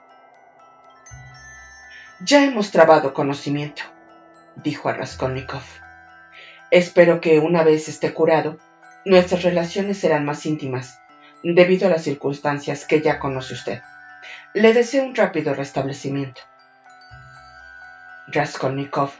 Ya 2.21 2.45
hemos 2.45 2.71
trabado 2.71 3.13
conocimiento, 3.13 3.83
dijo 4.57 4.89
a 4.89 4.95
Raskolnikov. 4.95 5.63
Espero 6.71 7.21
que 7.21 7.39
una 7.39 7.63
vez 7.63 7.89
esté 7.89 8.13
curado, 8.13 8.59
nuestras 9.05 9.43
relaciones 9.43 9.99
serán 9.99 10.25
más 10.25 10.45
íntimas, 10.47 11.01
debido 11.43 11.87
a 11.87 11.91
las 11.91 12.03
circunstancias 12.03 12.85
que 12.85 13.01
ya 13.01 13.19
conoce 13.19 13.55
usted. 13.55 13.83
Le 14.55 14.73
deseo 14.73 15.05
un 15.05 15.15
rápido 15.15 15.55
restablecimiento. 15.55 16.43
Raskolnikov 18.29 19.11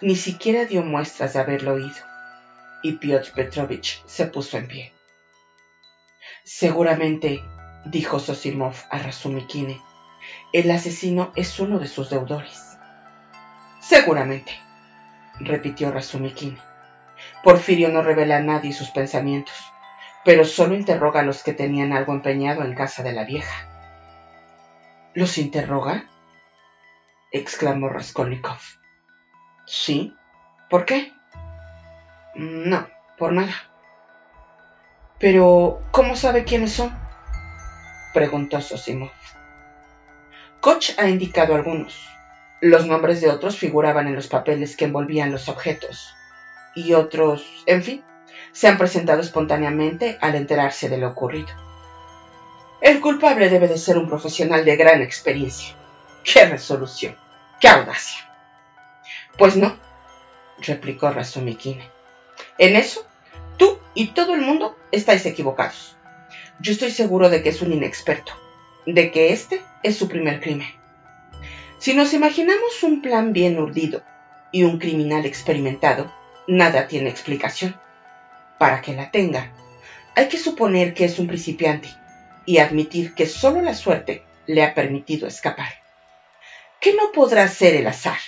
ni 0.00 0.16
siquiera 0.16 0.64
dio 0.64 0.82
muestras 0.82 1.32
de 1.32 1.38
haberlo 1.38 1.74
oído, 1.74 2.11
y 2.82 2.92
Piotr 2.92 3.32
Petrovich 3.32 4.02
se 4.06 4.26
puso 4.26 4.58
en 4.58 4.68
pie. 4.68 4.92
Seguramente, 6.44 7.42
dijo 7.84 8.18
Sosimov 8.18 8.74
a 8.90 8.98
Razumikine, 8.98 9.80
el 10.52 10.70
asesino 10.70 11.32
es 11.36 11.58
uno 11.60 11.78
de 11.78 11.88
sus 11.88 12.10
deudores. 12.10 12.76
Seguramente, 13.80 14.52
repitió 15.40 15.90
Razumikine. 15.90 16.58
Porfirio 17.42 17.88
no 17.88 18.02
revela 18.02 18.38
a 18.38 18.42
nadie 18.42 18.72
sus 18.72 18.90
pensamientos, 18.90 19.54
pero 20.24 20.44
solo 20.44 20.74
interroga 20.74 21.20
a 21.20 21.24
los 21.24 21.42
que 21.42 21.52
tenían 21.52 21.92
algo 21.92 22.12
empeñado 22.12 22.64
en 22.64 22.74
casa 22.74 23.02
de 23.02 23.12
la 23.12 23.24
vieja. 23.24 23.68
¿Los 25.14 25.38
interroga? 25.38 26.08
exclamó 27.30 27.88
Raskolnikov. 27.88 28.58
Sí. 29.66 30.14
¿Por 30.68 30.84
qué? 30.84 31.12
No, 32.34 32.88
por 33.18 33.32
nada. 33.32 33.54
Pero, 35.18 35.82
¿cómo 35.90 36.16
sabe 36.16 36.44
quiénes 36.44 36.72
son? 36.72 36.96
preguntó 38.14 38.60
Sosimov. 38.60 39.10
Koch 40.60 40.98
ha 40.98 41.08
indicado 41.08 41.54
algunos. 41.54 42.08
Los 42.60 42.86
nombres 42.86 43.20
de 43.20 43.30
otros 43.30 43.56
figuraban 43.56 44.06
en 44.06 44.14
los 44.14 44.28
papeles 44.28 44.76
que 44.76 44.84
envolvían 44.84 45.32
los 45.32 45.48
objetos. 45.48 46.14
Y 46.74 46.94
otros, 46.94 47.64
en 47.66 47.82
fin, 47.82 48.04
se 48.52 48.68
han 48.68 48.78
presentado 48.78 49.20
espontáneamente 49.20 50.18
al 50.20 50.34
enterarse 50.34 50.88
de 50.88 50.98
lo 50.98 51.08
ocurrido. 51.08 51.48
El 52.80 53.00
culpable 53.00 53.48
debe 53.48 53.68
de 53.68 53.78
ser 53.78 53.98
un 53.98 54.08
profesional 54.08 54.64
de 54.64 54.76
gran 54.76 55.02
experiencia. 55.02 55.76
¡Qué 56.24 56.46
resolución! 56.46 57.16
¡Qué 57.60 57.68
audacia! 57.68 58.20
Pues 59.38 59.56
no, 59.56 59.76
replicó 60.58 61.10
Razumikine. 61.10 62.01
En 62.58 62.76
eso 62.76 63.06
Tú 63.56 63.78
y 63.94 64.08
todo 64.08 64.34
el 64.34 64.40
mundo 64.40 64.76
estáis 64.90 65.26
equivocados. 65.26 65.96
Yo 66.60 66.72
estoy 66.72 66.90
seguro 66.90 67.28
de 67.28 67.42
que 67.42 67.50
es 67.50 67.62
un 67.62 67.72
inexperto, 67.72 68.32
de 68.86 69.10
que 69.10 69.32
este 69.32 69.62
es 69.82 69.96
su 69.96 70.08
primer 70.08 70.40
crimen. 70.40 70.68
Si 71.78 71.94
nos 71.94 72.14
imaginamos 72.14 72.82
un 72.82 73.02
plan 73.02 73.32
bien 73.32 73.58
urdido 73.58 74.02
y 74.52 74.64
un 74.64 74.78
criminal 74.78 75.26
experimentado, 75.26 76.12
nada 76.46 76.86
tiene 76.88 77.10
explicación. 77.10 77.78
Para 78.58 78.80
que 78.80 78.94
la 78.94 79.10
tenga, 79.10 79.52
hay 80.14 80.28
que 80.28 80.38
suponer 80.38 80.94
que 80.94 81.04
es 81.04 81.18
un 81.18 81.26
principiante 81.26 81.88
y 82.46 82.58
admitir 82.58 83.14
que 83.14 83.26
solo 83.26 83.60
la 83.60 83.74
suerte 83.74 84.24
le 84.46 84.62
ha 84.62 84.74
permitido 84.74 85.26
escapar. 85.26 85.72
¿Qué 86.80 86.94
no 86.94 87.12
podrá 87.12 87.46
ser 87.48 87.74
el 87.74 87.86
azar? 87.86 88.18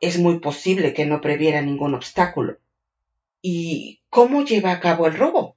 Es 0.00 0.18
muy 0.18 0.40
posible 0.40 0.92
que 0.92 1.06
no 1.06 1.20
previera 1.20 1.62
ningún 1.62 1.94
obstáculo 1.94 2.58
¿Y 3.42 4.02
cómo 4.08 4.44
lleva 4.44 4.72
a 4.72 4.80
cabo 4.80 5.06
el 5.06 5.16
robo? 5.16 5.56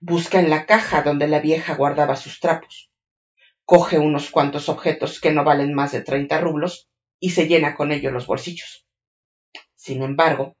Busca 0.00 0.38
en 0.38 0.50
la 0.50 0.66
caja 0.66 1.02
donde 1.02 1.26
la 1.26 1.40
vieja 1.40 1.74
guardaba 1.74 2.14
sus 2.14 2.40
trapos. 2.40 2.90
Coge 3.64 3.98
unos 3.98 4.30
cuantos 4.30 4.68
objetos 4.68 5.18
que 5.18 5.32
no 5.32 5.44
valen 5.44 5.72
más 5.72 5.92
de 5.92 6.02
treinta 6.02 6.38
rublos 6.40 6.88
y 7.18 7.30
se 7.30 7.48
llena 7.48 7.74
con 7.74 7.90
ellos 7.90 8.12
los 8.12 8.26
bolsillos. 8.26 8.86
Sin 9.74 10.02
embargo, 10.02 10.56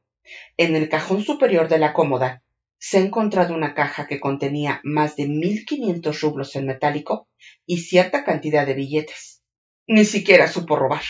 en 0.56 0.74
el 0.76 0.88
cajón 0.88 1.22
superior 1.22 1.68
de 1.68 1.78
la 1.78 1.92
cómoda 1.92 2.42
se 2.78 2.98
ha 2.98 3.00
encontrado 3.02 3.54
una 3.54 3.74
caja 3.74 4.06
que 4.06 4.20
contenía 4.20 4.80
más 4.82 5.16
de 5.16 5.28
mil 5.28 5.66
quinientos 5.66 6.22
rublos 6.22 6.56
en 6.56 6.66
metálico 6.66 7.28
y 7.66 7.78
cierta 7.78 8.24
cantidad 8.24 8.66
de 8.66 8.74
billetes. 8.74 9.42
Ni 9.86 10.06
siquiera 10.06 10.48
supo 10.48 10.76
robar. 10.76 11.02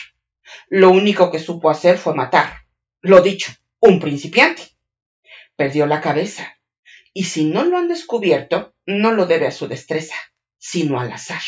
Lo 0.68 0.90
único 0.90 1.30
que 1.30 1.38
supo 1.38 1.70
hacer 1.70 1.98
fue 1.98 2.14
matar. 2.14 2.66
Lo 3.00 3.20
dicho, 3.22 3.52
un 3.80 4.00
principiante 4.00 4.73
perdió 5.56 5.86
la 5.86 6.00
cabeza, 6.00 6.58
y 7.12 7.24
si 7.24 7.44
no 7.44 7.64
lo 7.64 7.78
han 7.78 7.88
descubierto, 7.88 8.74
no 8.86 9.12
lo 9.12 9.26
debe 9.26 9.46
a 9.46 9.52
su 9.52 9.68
destreza, 9.68 10.16
sino 10.58 10.98
al 11.00 11.12
azar. 11.12 11.42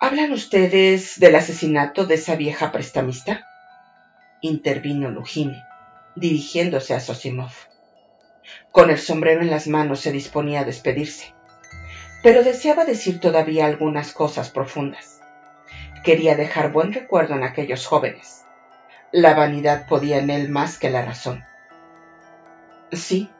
¿Hablan 0.00 0.32
ustedes 0.32 1.18
del 1.18 1.34
asesinato 1.34 2.06
de 2.06 2.14
esa 2.14 2.36
vieja 2.36 2.70
prestamista? 2.70 3.44
intervino 4.40 5.10
Lujine, 5.10 5.64
dirigiéndose 6.14 6.94
a 6.94 7.00
Sosimov. 7.00 7.52
Con 8.70 8.90
el 8.90 8.98
sombrero 8.98 9.40
en 9.40 9.50
las 9.50 9.66
manos 9.66 10.00
se 10.00 10.12
disponía 10.12 10.60
a 10.60 10.64
despedirse, 10.64 11.34
pero 12.22 12.44
deseaba 12.44 12.84
decir 12.84 13.18
todavía 13.20 13.66
algunas 13.66 14.12
cosas 14.12 14.50
profundas. 14.50 15.20
Quería 16.04 16.36
dejar 16.36 16.70
buen 16.70 16.92
recuerdo 16.92 17.34
en 17.34 17.42
aquellos 17.42 17.86
jóvenes. 17.86 18.44
La 19.12 19.34
vanidad 19.34 19.86
podía 19.86 20.18
en 20.18 20.28
él 20.28 20.50
más 20.50 20.78
que 20.78 20.90
la 20.90 21.04
razón. 21.04 21.44
Sí. 22.92 23.30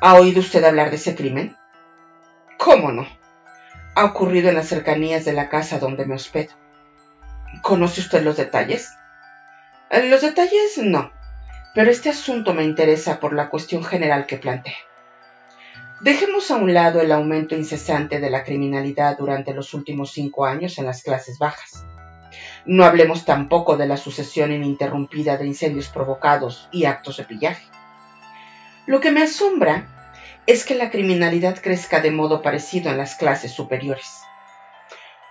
¿Ha 0.00 0.14
oído 0.14 0.40
usted 0.40 0.62
hablar 0.64 0.90
de 0.90 0.96
ese 0.96 1.16
crimen? 1.16 1.56
¿Cómo 2.58 2.92
no? 2.92 3.06
Ha 3.96 4.04
ocurrido 4.04 4.48
en 4.48 4.54
las 4.54 4.68
cercanías 4.68 5.24
de 5.24 5.32
la 5.32 5.48
casa 5.48 5.78
donde 5.78 6.06
me 6.06 6.14
hospedo. 6.14 6.52
¿Conoce 7.62 8.00
usted 8.00 8.22
los 8.22 8.36
detalles? 8.36 8.92
Eh, 9.90 10.08
los 10.08 10.20
detalles 10.20 10.78
no, 10.78 11.10
pero 11.74 11.90
este 11.90 12.08
asunto 12.10 12.54
me 12.54 12.62
interesa 12.62 13.18
por 13.18 13.32
la 13.32 13.50
cuestión 13.50 13.82
general 13.82 14.26
que 14.26 14.36
plantea. 14.36 14.76
Dejemos 16.00 16.50
a 16.50 16.56
un 16.56 16.72
lado 16.72 17.00
el 17.00 17.12
aumento 17.12 17.56
incesante 17.56 18.20
de 18.20 18.30
la 18.30 18.44
criminalidad 18.44 19.18
durante 19.18 19.52
los 19.52 19.74
últimos 19.74 20.12
cinco 20.12 20.46
años 20.46 20.78
en 20.78 20.86
las 20.86 21.02
clases 21.02 21.38
bajas. 21.38 21.84
No 22.66 22.84
hablemos 22.84 23.24
tampoco 23.24 23.76
de 23.76 23.86
la 23.86 23.96
sucesión 23.96 24.52
ininterrumpida 24.52 25.36
de 25.36 25.46
incendios 25.46 25.88
provocados 25.88 26.68
y 26.72 26.84
actos 26.84 27.16
de 27.16 27.24
pillaje. 27.24 27.66
Lo 28.86 29.00
que 29.00 29.10
me 29.10 29.22
asombra 29.22 29.86
es 30.46 30.64
que 30.64 30.74
la 30.74 30.90
criminalidad 30.90 31.60
crezca 31.60 32.00
de 32.00 32.10
modo 32.10 32.42
parecido 32.42 32.90
en 32.90 32.98
las 32.98 33.14
clases 33.14 33.52
superiores. 33.52 34.22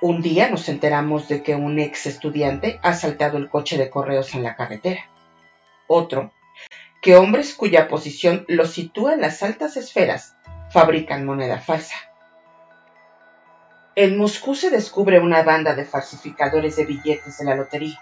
Un 0.02 0.22
día 0.22 0.50
nos 0.50 0.70
enteramos 0.70 1.28
de 1.28 1.44
que 1.44 1.56
un 1.56 1.78
ex 1.78 2.06
estudiante 2.06 2.80
ha 2.84 2.94
saltado 2.94 3.38
el 3.38 3.50
coche 3.50 3.78
de 3.78 3.90
correos 3.90 4.34
en 4.34 4.44
la 4.44 4.56
carretera. 4.56 5.10
Otro, 5.88 6.32
que 7.02 7.16
hombres 7.16 7.54
cuya 7.54 7.88
posición 7.88 8.46
los 8.48 8.72
sitúa 8.72 9.14
en 9.14 9.22
las 9.22 9.44
altas 9.44 9.76
esferas 9.76 10.36
fabrican 10.72 11.26
moneda 11.26 11.60
falsa. 11.60 11.96
En 14.02 14.16
Moscú 14.16 14.56
se 14.56 14.70
descubre 14.70 15.20
una 15.20 15.44
banda 15.44 15.76
de 15.76 15.84
falsificadores 15.84 16.78
de 16.78 16.86
billetes 16.86 17.38
de 17.38 17.44
la 17.44 17.54
lotería, 17.54 18.02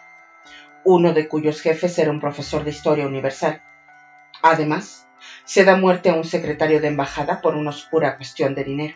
uno 0.84 1.12
de 1.12 1.28
cuyos 1.28 1.60
jefes 1.60 1.98
era 1.98 2.12
un 2.12 2.20
profesor 2.20 2.64
de 2.64 2.70
historia 2.70 3.08
universal. 3.08 3.64
Además, 4.44 5.08
se 5.44 5.64
da 5.64 5.76
muerte 5.76 6.12
a 6.12 6.14
un 6.14 6.24
secretario 6.24 6.82
de 6.82 6.90
embajada 6.90 7.42
por 7.42 7.56
una 7.56 7.72
oscura 7.72 8.16
cuestión 8.16 8.54
de 8.54 8.64
dinero. 8.64 8.96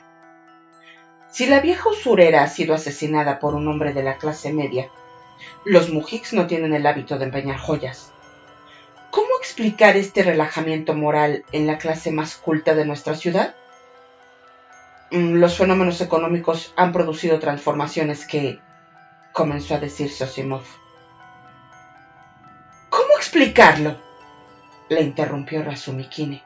Si 1.32 1.48
la 1.48 1.60
vieja 1.60 1.90
usurera 1.90 2.44
ha 2.44 2.48
sido 2.48 2.76
asesinada 2.76 3.40
por 3.40 3.56
un 3.56 3.68
hombre 3.68 3.94
de 3.94 4.04
la 4.04 4.18
clase 4.18 4.54
media, 4.54 4.88
los 5.66 5.90
mujiks 5.90 6.34
no 6.34 6.46
tienen 6.46 6.76
el 6.76 6.86
hábito 6.86 7.18
de 7.18 7.26
empeñar 7.26 7.58
joyas. 7.58 8.14
¿Cómo 9.10 9.30
explicar 9.40 9.98
este 9.98 10.22
relajamiento 10.22 10.94
moral 10.94 11.46
en 11.52 11.66
la 11.66 11.80
clase 11.80 12.12
más 12.12 12.36
culta 12.36 12.76
de 12.76 12.86
nuestra 12.86 13.16
ciudad? 13.16 13.56
Mm, 15.12 15.36
los 15.36 15.58
fenómenos 15.58 16.00
económicos 16.00 16.74
han 16.78 16.94
producido 16.94 17.38
transformaciones 17.38 18.26
que, 18.26 18.60
comenzó 19.34 19.76
a 19.76 19.80
decir 19.80 20.10
Sosimov. 20.10 20.64
¿Cómo 22.90 23.18
explicarlo? 23.18 23.98
le 24.90 25.02
interrumpió 25.02 25.64
Razumikine. 25.64 26.44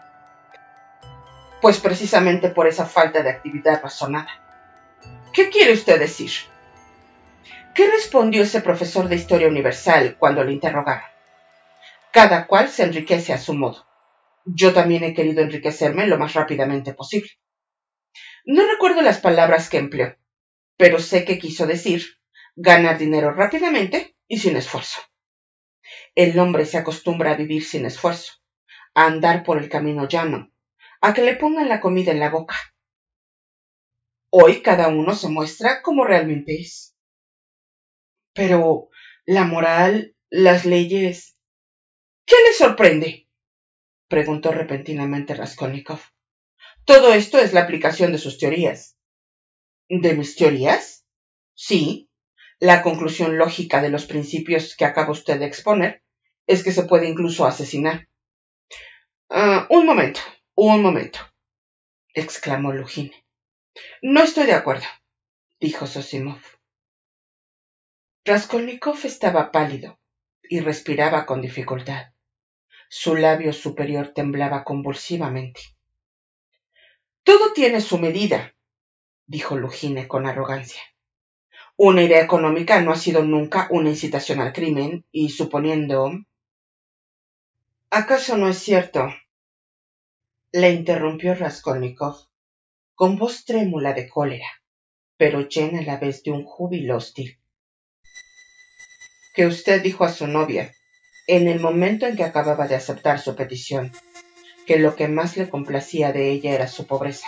Pues 1.62 1.80
precisamente 1.80 2.49
por 2.49 2.67
esa 2.67 2.86
falta 2.86 3.23
de 3.23 3.32
actividad 3.32 3.82
razonada. 3.82 4.30
¿Qué 5.34 5.49
quiere 5.49 5.73
usted 5.73 5.99
decir? 5.99 6.32
¿Qué 7.73 7.89
respondió 7.89 8.43
ese 8.43 8.62
profesor 8.62 9.08
de 9.08 9.15
historia 9.15 9.47
universal 9.47 10.15
cuando 10.19 10.43
le 10.43 10.54
interrogaron? 10.54 11.10
Cada 12.12 12.45
cual 12.45 12.69
se 12.69 12.84
enriquece 12.84 13.34
a 13.34 13.39
su 13.39 13.54
modo. 13.56 13.86
Yo 14.45 14.73
también 14.73 15.04
he 15.04 15.13
querido 15.15 15.41
enriquecerme 15.41 16.06
lo 16.06 16.19
más 16.19 16.34
rápidamente 16.34 16.93
posible. 16.93 17.32
No 18.45 18.67
recuerdo 18.67 19.01
las 19.01 19.19
palabras 19.19 19.69
que 19.69 19.77
empleó, 19.77 20.15
pero 20.77 20.99
sé 20.99 21.25
que 21.25 21.39
quiso 21.39 21.65
decir 21.65 22.19
ganar 22.55 22.99
dinero 22.99 23.34
rápidamente 23.34 24.15
y 24.27 24.38
sin 24.38 24.55
esfuerzo. 24.55 25.01
El 26.13 26.38
hombre 26.38 26.65
se 26.65 26.77
acostumbra 26.77 27.31
a 27.31 27.36
vivir 27.36 27.65
sin 27.65 27.86
esfuerzo, 27.86 28.34
a 28.93 29.08
andar 29.08 29.43
por 29.43 29.58
el 29.58 29.67
camino 29.67 30.08
llano, 30.08 30.51
a 31.01 31.13
que 31.13 31.23
le 31.23 31.36
pongan 31.36 31.69
la 31.69 31.81
comida 31.81 32.12
en 32.12 32.19
la 32.19 32.29
boca. 32.29 32.55
Hoy 34.29 34.62
cada 34.62 34.89
uno 34.89 35.15
se 35.15 35.27
muestra 35.27 35.81
como 35.81 36.03
realmente 36.03 36.62
es. 36.62 36.95
Pero 38.34 38.89
la 39.25 39.45
moral, 39.45 40.15
las 40.29 40.65
leyes. 40.65 41.36
¿Qué 42.25 42.36
le 42.47 42.53
sorprende? 42.53 43.27
preguntó 44.08 44.51
repentinamente 44.51 45.34
Raskolnikov. 45.34 46.14
Todo 46.86 47.13
esto 47.13 47.39
es 47.39 47.52
la 47.52 47.62
aplicación 47.62 48.12
de 48.12 48.19
sus 48.19 48.38
teorías. 48.38 48.95
¿De 49.89 50.13
mis 50.13 50.36
teorías? 50.36 51.06
Sí. 51.56 52.10
La 52.60 52.84
conclusión 52.84 53.39
lógica 53.39 53.82
de 53.82 53.89
los 53.89 54.06
principios 54.06 54.76
que 54.76 54.86
acaba 54.86 55.12
usted 55.12 55.39
de 55.39 55.48
exponer 55.48 56.04
es 56.45 56.63
que 56.63 56.71
se 56.71 56.84
puede 56.84 57.10
incluso 57.10 57.45
asesinar. 57.45 58.08
Ah, 59.30 59.65
un 59.71 59.88
momento, 59.88 60.19
un 60.54 60.84
momento, 60.84 61.19
exclamó 62.13 62.71
Lugine. 62.71 63.26
No 64.04 64.21
estoy 64.21 64.45
de 64.45 64.54
acuerdo, 64.54 64.86
dijo 65.60 65.88
Sosimov. 65.88 66.39
Raskolnikov 68.24 69.00
estaba 69.04 69.52
pálido 69.52 70.00
y 70.43 70.60
respiraba 70.60 71.26
con 71.26 71.41
dificultad. 71.41 72.13
Su 72.89 73.15
labio 73.15 73.52
superior 73.54 74.13
temblaba 74.13 74.63
convulsivamente. 74.63 75.74
Todo 77.25 77.51
tiene 77.53 77.81
su 77.81 77.97
medida, 77.97 78.55
dijo 79.25 79.57
Lugine 79.57 80.07
con 80.07 80.27
arrogancia. 80.27 80.81
Una 81.75 82.03
idea 82.03 82.21
económica 82.21 82.79
no 82.79 82.93
ha 82.93 82.95
sido 82.95 83.25
nunca 83.25 83.67
una 83.71 83.89
incitación 83.89 84.39
al 84.39 84.53
crimen, 84.53 85.05
y 85.11 85.29
suponiendo. 85.29 86.11
¿Acaso 87.89 88.38
no 88.38 88.47
es 88.47 88.59
cierto? 88.59 89.09
le 90.51 90.71
interrumpió 90.71 91.33
Raskolnikov, 91.35 92.29
con 92.93 93.17
voz 93.17 93.43
trémula 93.43 93.91
de 93.91 94.07
cólera, 94.07 94.47
pero 95.17 95.49
llena 95.49 95.79
a 95.79 95.81
la 95.81 95.97
vez 95.97 96.23
de 96.23 96.31
un 96.31 96.45
júbilo 96.45 96.95
hostil. 96.95 97.39
Que 99.33 99.47
usted 99.47 99.83
dijo 99.83 100.05
a 100.05 100.13
su 100.13 100.27
novia, 100.27 100.73
en 101.27 101.49
el 101.49 101.59
momento 101.59 102.05
en 102.05 102.15
que 102.15 102.23
acababa 102.23 102.69
de 102.69 102.75
aceptar 102.75 103.19
su 103.19 103.35
petición, 103.35 103.91
que 104.65 104.80
lo 104.80 104.95
que 104.95 105.08
más 105.08 105.38
le 105.38 105.49
complacía 105.49 106.12
de 106.12 106.32
ella 106.32 106.54
era 106.54 106.67
su 106.67 106.86
pobreza, 106.88 107.28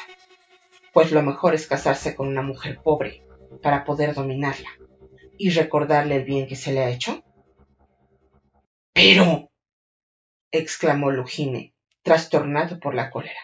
pues 0.94 1.12
lo 1.12 1.22
mejor 1.22 1.54
es 1.54 1.68
casarse 1.68 2.16
con 2.16 2.28
una 2.28 2.42
mujer 2.42 2.82
pobre 2.84 3.24
para 3.62 3.84
poder 3.84 4.14
dominarla 4.14 4.70
y 5.38 5.52
recordarle 5.52 6.16
el 6.16 6.24
bien 6.24 6.48
que 6.48 6.56
se 6.56 6.72
le 6.72 6.84
ha 6.84 6.90
hecho? 6.90 7.24
Pero, 8.94 9.52
exclamó 10.52 11.12
Lugine, 11.12 11.76
trastornado 12.02 12.80
por 12.80 12.96
la 12.96 13.12
cólera. 13.12 13.40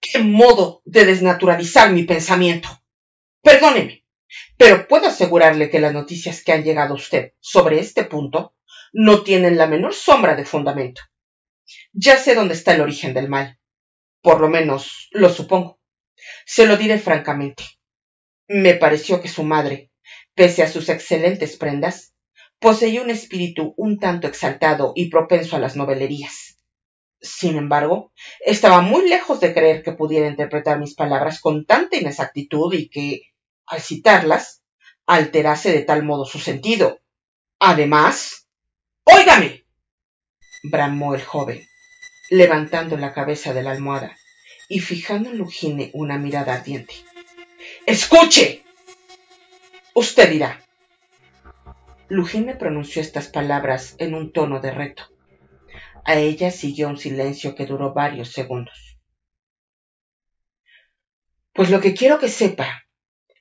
¡Qué 0.00 0.18
modo 0.20 0.82
de 0.84 1.06
desnaturalizar 1.06 1.92
mi 1.92 2.04
pensamiento! 2.04 2.68
Perdóneme, 3.42 4.04
pero 4.56 4.86
puedo 4.86 5.06
asegurarle 5.06 5.70
que 5.70 5.80
las 5.80 5.94
noticias 5.94 6.42
que 6.42 6.52
han 6.52 6.64
llegado 6.64 6.94
a 6.94 6.96
usted 6.98 7.32
sobre 7.40 7.78
este 7.78 8.04
punto 8.04 8.54
no 8.92 9.22
tienen 9.22 9.56
la 9.56 9.66
menor 9.66 9.94
sombra 9.94 10.34
de 10.34 10.44
fundamento. 10.44 11.02
Ya 11.92 12.16
sé 12.16 12.34
dónde 12.34 12.54
está 12.54 12.74
el 12.74 12.80
origen 12.80 13.14
del 13.14 13.28
mal. 13.28 13.58
Por 14.22 14.40
lo 14.40 14.48
menos 14.48 15.08
lo 15.12 15.28
supongo. 15.28 15.78
Se 16.46 16.66
lo 16.66 16.76
diré 16.76 16.98
francamente. 16.98 17.64
Me 18.48 18.74
pareció 18.74 19.20
que 19.20 19.28
su 19.28 19.44
madre, 19.44 19.90
pese 20.34 20.62
a 20.62 20.68
sus 20.68 20.88
excelentes 20.88 21.56
prendas, 21.56 22.14
poseía 22.58 23.02
un 23.02 23.10
espíritu 23.10 23.74
un 23.76 23.98
tanto 23.98 24.26
exaltado 24.26 24.92
y 24.96 25.10
propenso 25.10 25.56
a 25.56 25.60
las 25.60 25.76
novelerías. 25.76 26.58
Sin 27.20 27.56
embargo, 27.56 28.12
estaba 28.40 28.80
muy 28.80 29.08
lejos 29.08 29.40
de 29.40 29.52
creer 29.52 29.82
que 29.82 29.92
pudiera 29.92 30.28
interpretar 30.28 30.78
mis 30.78 30.94
palabras 30.94 31.40
con 31.40 31.66
tanta 31.66 31.96
inexactitud 31.96 32.72
y 32.74 32.88
que, 32.88 33.22
al 33.66 33.80
citarlas, 33.80 34.62
alterase 35.06 35.72
de 35.72 35.82
tal 35.82 36.04
modo 36.04 36.24
su 36.24 36.38
sentido. 36.38 37.00
Además, 37.58 38.48
¡Óigame! 39.10 39.64
Bramó 40.62 41.14
el 41.14 41.22
joven, 41.22 41.66
levantando 42.30 42.96
la 42.96 43.12
cabeza 43.12 43.52
de 43.54 43.62
la 43.62 43.72
almohada 43.72 44.16
y 44.68 44.80
fijando 44.80 45.30
en 45.30 45.38
Lugine 45.38 45.90
una 45.94 46.18
mirada 46.18 46.54
ardiente. 46.54 46.94
¡Escuche! 47.86 48.64
Usted 49.94 50.30
dirá, 50.30 50.62
Lujine 52.08 52.54
pronunció 52.54 53.02
estas 53.02 53.28
palabras 53.28 53.94
en 53.98 54.14
un 54.14 54.32
tono 54.32 54.60
de 54.60 54.70
reto. 54.70 55.04
A 56.04 56.14
ella 56.16 56.50
siguió 56.50 56.88
un 56.88 56.96
silencio 56.96 57.54
que 57.54 57.66
duró 57.66 57.92
varios 57.92 58.32
segundos. 58.32 58.98
Pues 61.52 61.70
lo 61.70 61.80
que 61.80 61.92
quiero 61.92 62.18
que 62.18 62.28
sepa 62.28 62.84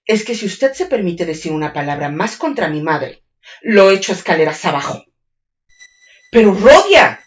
es 0.06 0.26
que 0.26 0.36
si 0.36 0.46
usted 0.46 0.74
se 0.74 0.88
permite 0.88 1.26
decir 1.26 1.52
una 1.52 1.72
palabra 1.72 2.10
más 2.10 2.36
contra 2.36 2.68
mi 2.68 2.82
madre, 2.82 3.24
lo 3.62 3.92
echo 3.92 4.12
escaleras 4.12 4.66
abajo. 4.66 5.06
Pero 6.32 6.54
Rodia, 6.54 7.24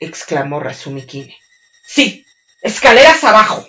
exclamó 0.00 0.60
Razumikine. 0.60 1.36
Sí, 1.86 2.24
escaleras 2.62 3.22
abajo. 3.24 3.68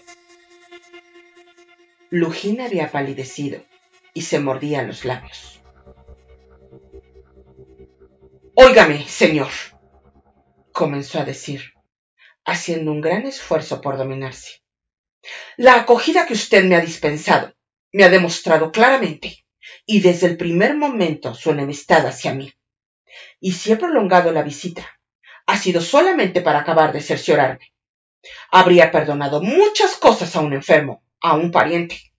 Lujina 2.09 2.65
había 2.65 2.91
palidecido 2.91 3.61
y 4.13 4.21
se 4.21 4.39
mordía 4.39 4.83
los 4.83 5.03
labios. 5.03 5.61
Óigame, 8.55 9.05
señor, 9.09 9.51
comenzó 10.71 11.19
a 11.19 11.25
decir, 11.25 11.73
haciendo 12.45 12.91
un 12.91 13.01
gran 13.01 13.25
esfuerzo 13.25 13.81
por 13.81 13.97
dominarse. 13.97 14.61
La 15.57 15.75
acogida 15.75 16.25
que 16.25 16.33
usted 16.33 16.63
me 16.63 16.75
ha 16.75 16.81
dispensado 16.81 17.53
me 17.91 18.05
ha 18.05 18.09
demostrado 18.09 18.71
claramente, 18.71 19.45
y 19.85 19.99
desde 19.99 20.27
el 20.27 20.37
primer 20.37 20.75
momento, 20.77 21.33
su 21.33 21.51
enemistad 21.51 22.05
hacia 22.05 22.33
mí. 22.33 22.53
Y 23.39 23.53
si 23.53 23.71
he 23.71 23.77
prolongado 23.77 24.31
la 24.31 24.43
visita, 24.43 24.99
ha 25.45 25.57
sido 25.57 25.81
solamente 25.81 26.41
para 26.41 26.59
acabar 26.59 26.91
de 26.91 27.01
cerciorarme. 27.01 27.73
Habría 28.51 28.91
perdonado 28.91 29.41
muchas 29.41 29.95
cosas 29.97 30.35
a 30.35 30.41
un 30.41 30.53
enfermo, 30.53 31.03
a 31.21 31.35
un 31.35 31.51
pariente. 31.51 32.13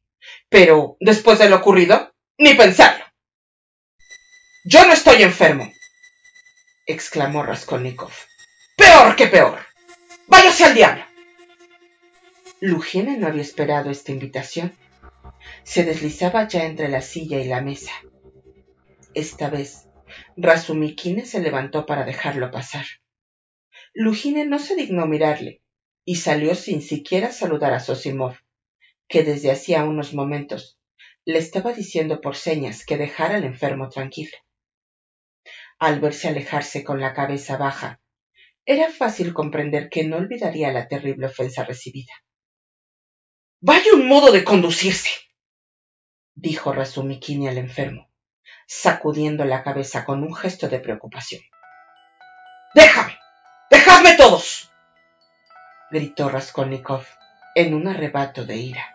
Pero, 0.49 0.97
después 1.01 1.39
de 1.39 1.49
lo 1.49 1.57
ocurrido, 1.57 2.15
ni 2.39 2.55
pensarlo. 2.55 3.05
Yo 4.65 4.85
no 4.87 4.93
estoy 4.93 5.23
enfermo, 5.23 5.71
exclamó 6.87 7.43
Raskolnikov. 7.43 8.13
Peor 8.77 9.17
que 9.17 9.27
peor. 9.27 9.65
Váyase 10.27 10.65
al 10.65 10.75
diablo. 10.75 11.05
Lugiene 12.61 13.17
no 13.17 13.27
había 13.27 13.43
esperado 13.43 13.91
esta 13.91 14.13
invitación 14.13 14.77
se 15.63 15.85
deslizaba 15.85 16.47
ya 16.49 16.65
entre 16.65 16.89
la 16.89 17.03
silla 17.03 17.41
y 17.41 17.49
la 17.49 17.61
mesa. 17.61 17.93
Esta 19.15 19.49
vez, 19.49 19.86
Razumikine 20.37 21.25
se 21.25 21.41
levantó 21.41 21.87
para 21.87 22.05
dejarlo 22.05 22.51
pasar. 22.51 22.85
Lujine 23.95 24.45
no 24.45 24.59
se 24.59 24.77
dignó 24.77 25.07
mirarle 25.07 25.63
y 26.05 26.17
salió 26.17 26.55
sin 26.55 26.83
siquiera 26.83 27.33
saludar 27.33 27.73
a 27.73 27.81
Sosimov, 27.81 28.37
que 29.09 29.23
desde 29.23 29.51
hacía 29.51 29.85
unos 29.85 30.13
momentos 30.13 30.79
le 31.25 31.39
estaba 31.39 31.73
diciendo 31.73 32.21
por 32.21 32.37
señas 32.37 32.85
que 32.85 32.99
dejara 32.99 33.37
al 33.37 33.45
enfermo 33.45 33.89
tranquilo. 33.89 34.37
Al 35.79 36.01
verse 36.01 36.29
alejarse 36.29 36.85
con 36.85 37.01
la 37.01 37.15
cabeza 37.15 37.57
baja, 37.57 38.01
era 38.67 38.91
fácil 38.91 39.33
comprender 39.33 39.89
que 39.89 40.05
no 40.05 40.19
olvidaría 40.19 40.73
la 40.73 40.87
terrible 40.87 41.27
ofensa 41.27 41.65
recibida. 41.65 42.13
Vaya 43.61 43.95
un 43.95 44.07
modo 44.07 44.33
de 44.33 44.45
conducirse, 44.45 45.11
dijo 46.35 46.73
Razumikini 46.73 47.49
al 47.49 47.59
enfermo, 47.59 48.06
sacudiendo 48.67 49.45
la 49.45 49.63
cabeza 49.63 50.05
con 50.05 50.23
un 50.23 50.35
gesto 50.35 50.69
de 50.69 50.81
preocupación. 50.81 51.43
¡Déjame! 52.75 53.19
¡Dejadme 53.71 54.15
todos! 54.17 54.71
gritó 55.91 56.29
Raskolnikov 56.29 57.05
en 57.55 57.75
un 57.75 57.89
arrebato 57.89 58.45
de 58.45 58.57
ira. 58.57 58.95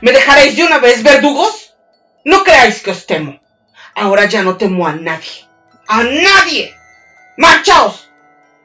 ¿Me 0.00 0.12
dejaréis 0.12 0.56
de 0.56 0.64
una 0.64 0.78
vez, 0.78 1.02
verdugos? 1.02 1.74
No 2.24 2.42
creáis 2.42 2.82
que 2.82 2.90
os 2.90 3.06
temo. 3.06 3.40
Ahora 3.94 4.24
ya 4.24 4.42
no 4.42 4.56
temo 4.56 4.86
a 4.86 4.94
nadie. 4.94 5.46
¡A 5.86 6.02
nadie! 6.02 6.74
¡Marchaos! 7.36 8.10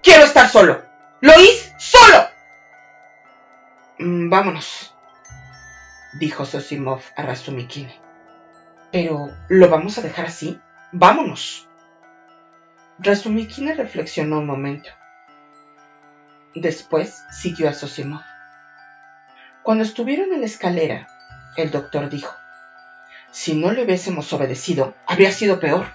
Quiero 0.01 0.25
estar 0.25 0.49
solo. 0.49 0.83
¿Lo? 1.21 1.33
¡Solo! 1.77 2.27
Mm, 3.99 4.29
vámonos, 4.29 4.93
dijo 6.19 6.45
Sosimov 6.45 7.01
a 7.15 7.21
Razumikine. 7.21 8.02
Pero, 8.93 9.36
¿lo 9.49 9.69
vamos 9.69 9.97
a 9.97 10.01
dejar 10.01 10.27
así? 10.27 10.58
¡Vámonos! 10.91 11.67
Razumikine 12.99 13.73
reflexionó 13.73 14.38
un 14.38 14.45
momento. 14.45 14.89
Después 16.56 17.21
siguió 17.32 17.67
a 17.67 17.73
Sosimov. 17.73 18.21
Cuando 19.63 19.84
estuvieron 19.84 20.32
en 20.32 20.39
la 20.41 20.45
escalera, 20.45 21.08
el 21.58 21.71
doctor 21.71 22.10
dijo, 22.10 22.34
si 23.32 23.56
no 23.56 23.71
le 23.71 23.84
hubiésemos 23.84 24.32
obedecido, 24.32 24.93
habría 25.08 25.32
sido 25.32 25.60
peor. 25.60 25.88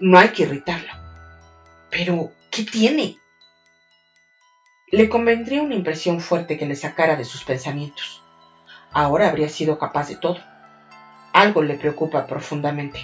No 0.00 0.18
hay 0.18 0.30
que 0.30 0.44
irritarlo. 0.44 0.92
Pero, 1.90 2.32
¿qué 2.50 2.64
tiene? 2.64 3.18
Le 4.90 5.08
convendría 5.08 5.62
una 5.62 5.74
impresión 5.74 6.20
fuerte 6.20 6.58
que 6.58 6.66
le 6.66 6.74
sacara 6.74 7.16
de 7.16 7.24
sus 7.24 7.44
pensamientos 7.44 8.22
ahora 8.96 9.28
habría 9.28 9.50
sido 9.50 9.78
capaz 9.78 10.08
de 10.08 10.16
todo. 10.16 10.38
Algo 11.36 11.62
le 11.62 11.74
preocupa 11.74 12.26
profundamente. 12.26 12.98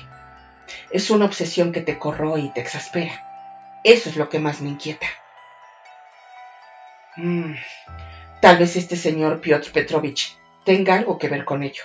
Es 0.90 1.10
una 1.10 1.26
obsesión 1.26 1.70
que 1.70 1.82
te 1.82 1.98
corroe 1.98 2.40
y 2.40 2.48
te 2.48 2.62
exaspera. 2.62 3.12
Eso 3.84 4.08
es 4.08 4.16
lo 4.16 4.30
que 4.30 4.38
más 4.38 4.62
me 4.62 4.70
inquieta. 4.70 5.06
Mm, 7.16 7.52
tal 8.40 8.56
vez 8.56 8.76
este 8.76 8.96
señor 8.96 9.42
Piotr 9.42 9.70
Petrovich 9.70 10.38
tenga 10.64 10.94
algo 10.94 11.18
que 11.18 11.28
ver 11.28 11.44
con 11.44 11.62
ello. 11.62 11.82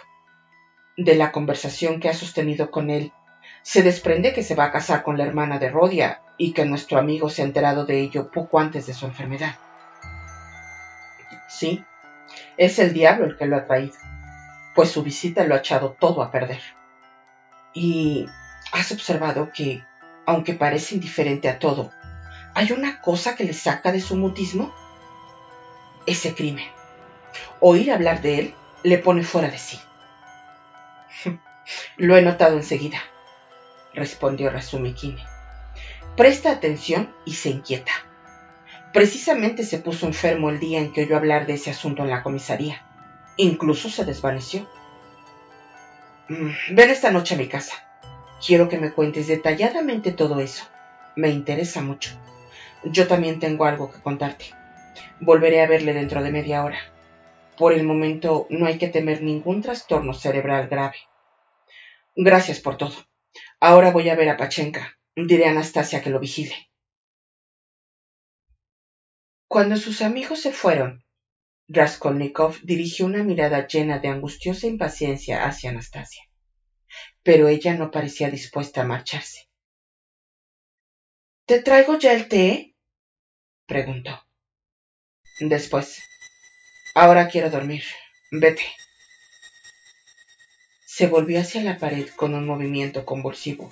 De 0.96 1.16
la 1.16 1.34
conversación 1.34 2.00
que 2.00 2.08
ha 2.08 2.14
sostenido 2.14 2.72
con 2.72 2.92
él, 2.92 3.12
se 3.62 3.84
desprende 3.84 4.32
que 4.32 4.42
se 4.42 4.56
va 4.56 4.64
a 4.64 4.72
casar 4.72 5.04
con 5.04 5.18
la 5.18 5.26
hermana 5.26 5.60
de 5.60 5.70
Rodia 5.70 6.22
y 6.38 6.54
que 6.54 6.64
nuestro 6.64 6.98
amigo 6.98 7.30
se 7.30 7.42
ha 7.42 7.46
enterado 7.46 7.86
de 7.86 8.00
ello 8.00 8.32
poco 8.32 8.60
antes 8.60 8.88
de 8.88 8.94
su 8.94 9.06
enfermedad. 9.06 9.56
Sí, 11.50 11.84
es 12.56 12.80
el 12.80 12.94
diablo 12.94 13.26
el 13.26 13.36
que 13.36 13.48
lo 13.48 13.58
ha 13.58 13.66
traído, 13.66 13.98
pues 14.78 14.92
su 14.92 15.02
visita 15.02 15.44
lo 15.44 15.56
ha 15.56 15.58
echado 15.58 15.94
todo 16.00 16.22
a 16.22 16.30
perder. 16.30 16.62
Y 17.74 18.28
has 18.72 18.92
observado 18.92 19.52
que, 19.52 19.84
aunque 20.28 20.54
parece 20.54 20.94
indiferente 20.94 21.50
a 21.50 21.58
todo, 21.58 21.90
hay 22.54 22.72
una 22.72 23.02
cosa 23.02 23.36
que 23.36 23.44
le 23.44 23.54
saca 23.54 23.92
de 23.92 24.00
su 24.00 24.16
mutismo. 24.16 24.72
Ese 26.06 26.36
crimen. 26.36 26.68
Oír 27.60 27.92
hablar 27.92 28.22
de 28.22 28.38
él 28.38 28.56
le 28.84 29.00
pone 29.00 29.24
fuera 29.24 29.50
de 29.50 29.58
sí. 29.58 29.80
Lo 31.98 32.16
he 32.16 32.22
notado 32.22 32.56
enseguida, 32.56 33.00
respondió 33.96 34.52
Razumikine. 34.52 35.26
Presta 36.16 36.52
atención 36.52 37.12
y 37.26 37.34
se 37.34 37.50
inquieta. 37.50 37.94
Precisamente 38.94 39.64
se 39.64 39.80
puso 39.80 40.06
enfermo 40.06 40.52
el 40.52 40.60
día 40.60 40.78
en 40.78 40.94
que 40.94 41.06
oyó 41.06 41.18
hablar 41.18 41.48
de 41.48 41.56
ese 41.56 41.72
asunto 41.72 42.04
en 42.04 42.12
la 42.12 42.22
comisaría. 42.22 42.87
Incluso 43.38 43.90
se 43.90 44.04
desvaneció. 44.04 44.68
Ven 46.28 46.90
esta 46.90 47.12
noche 47.12 47.36
a 47.36 47.38
mi 47.38 47.48
casa. 47.48 47.76
Quiero 48.46 48.68
que 48.68 48.78
me 48.78 48.92
cuentes 48.92 49.28
detalladamente 49.28 50.12
todo 50.12 50.40
eso. 50.40 50.66
Me 51.16 51.30
interesa 51.30 51.82
mucho. 51.82 52.12
Yo 52.84 53.08
también 53.08 53.40
tengo 53.40 53.66
algo 53.66 53.92
que 53.92 54.02
contarte. 54.02 54.46
Volveré 55.20 55.62
a 55.62 55.68
verle 55.68 55.94
dentro 55.94 56.22
de 56.22 56.32
media 56.32 56.64
hora. 56.64 56.80
Por 57.58 57.74
el 57.74 57.84
momento 57.84 58.48
no 58.50 58.66
hay 58.66 58.78
que 58.78 58.88
temer 58.88 59.24
ningún 59.24 59.62
trastorno 59.62 60.14
cerebral 60.14 60.68
grave. 60.68 60.98
Gracias 62.16 62.60
por 62.60 62.78
todo. 62.78 62.96
Ahora 63.60 63.92
voy 63.92 64.10
a 64.10 64.16
ver 64.16 64.30
a 64.30 64.38
Pachenka. 64.38 64.98
Diré 65.16 65.48
a 65.48 65.52
Anastasia 65.52 66.02
que 66.02 66.10
lo 66.10 66.20
vigile. 66.20 66.70
Cuando 69.48 69.78
sus 69.78 70.02
amigos 70.02 70.42
se 70.42 70.52
fueron, 70.52 71.04
Raskolnikov 71.70 72.62
dirigió 72.64 73.06
una 73.06 73.24
mirada 73.24 73.68
llena 73.68 74.00
de 74.00 74.08
angustiosa 74.08 74.68
impaciencia 74.68 75.46
hacia 75.46 75.72
Anastasia, 75.72 76.24
pero 77.24 77.50
ella 77.50 77.74
no 77.74 77.92
parecía 77.92 78.30
dispuesta 78.30 78.82
a 78.82 78.86
marcharse. 78.86 79.50
¿Te 81.46 81.62
traigo 81.62 81.98
ya 82.00 82.14
el 82.14 82.28
té? 82.28 82.76
preguntó. 83.66 84.26
Después. 85.40 86.02
Ahora 86.96 87.28
quiero 87.28 87.50
dormir. 87.50 87.84
Vete. 88.32 88.64
Se 90.86 91.08
volvió 91.08 91.40
hacia 91.40 91.62
la 91.62 91.78
pared 91.78 92.08
con 92.16 92.34
un 92.34 92.46
movimiento 92.46 93.06
convulsivo 93.06 93.70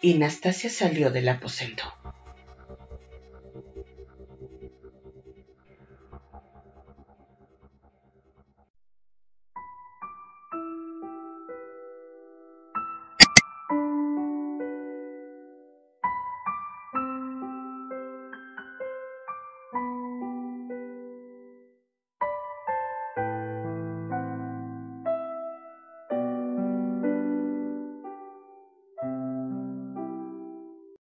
y 0.00 0.14
Anastasia 0.16 0.68
salió 0.68 1.10
del 1.10 1.28
aposento. 1.28 2.01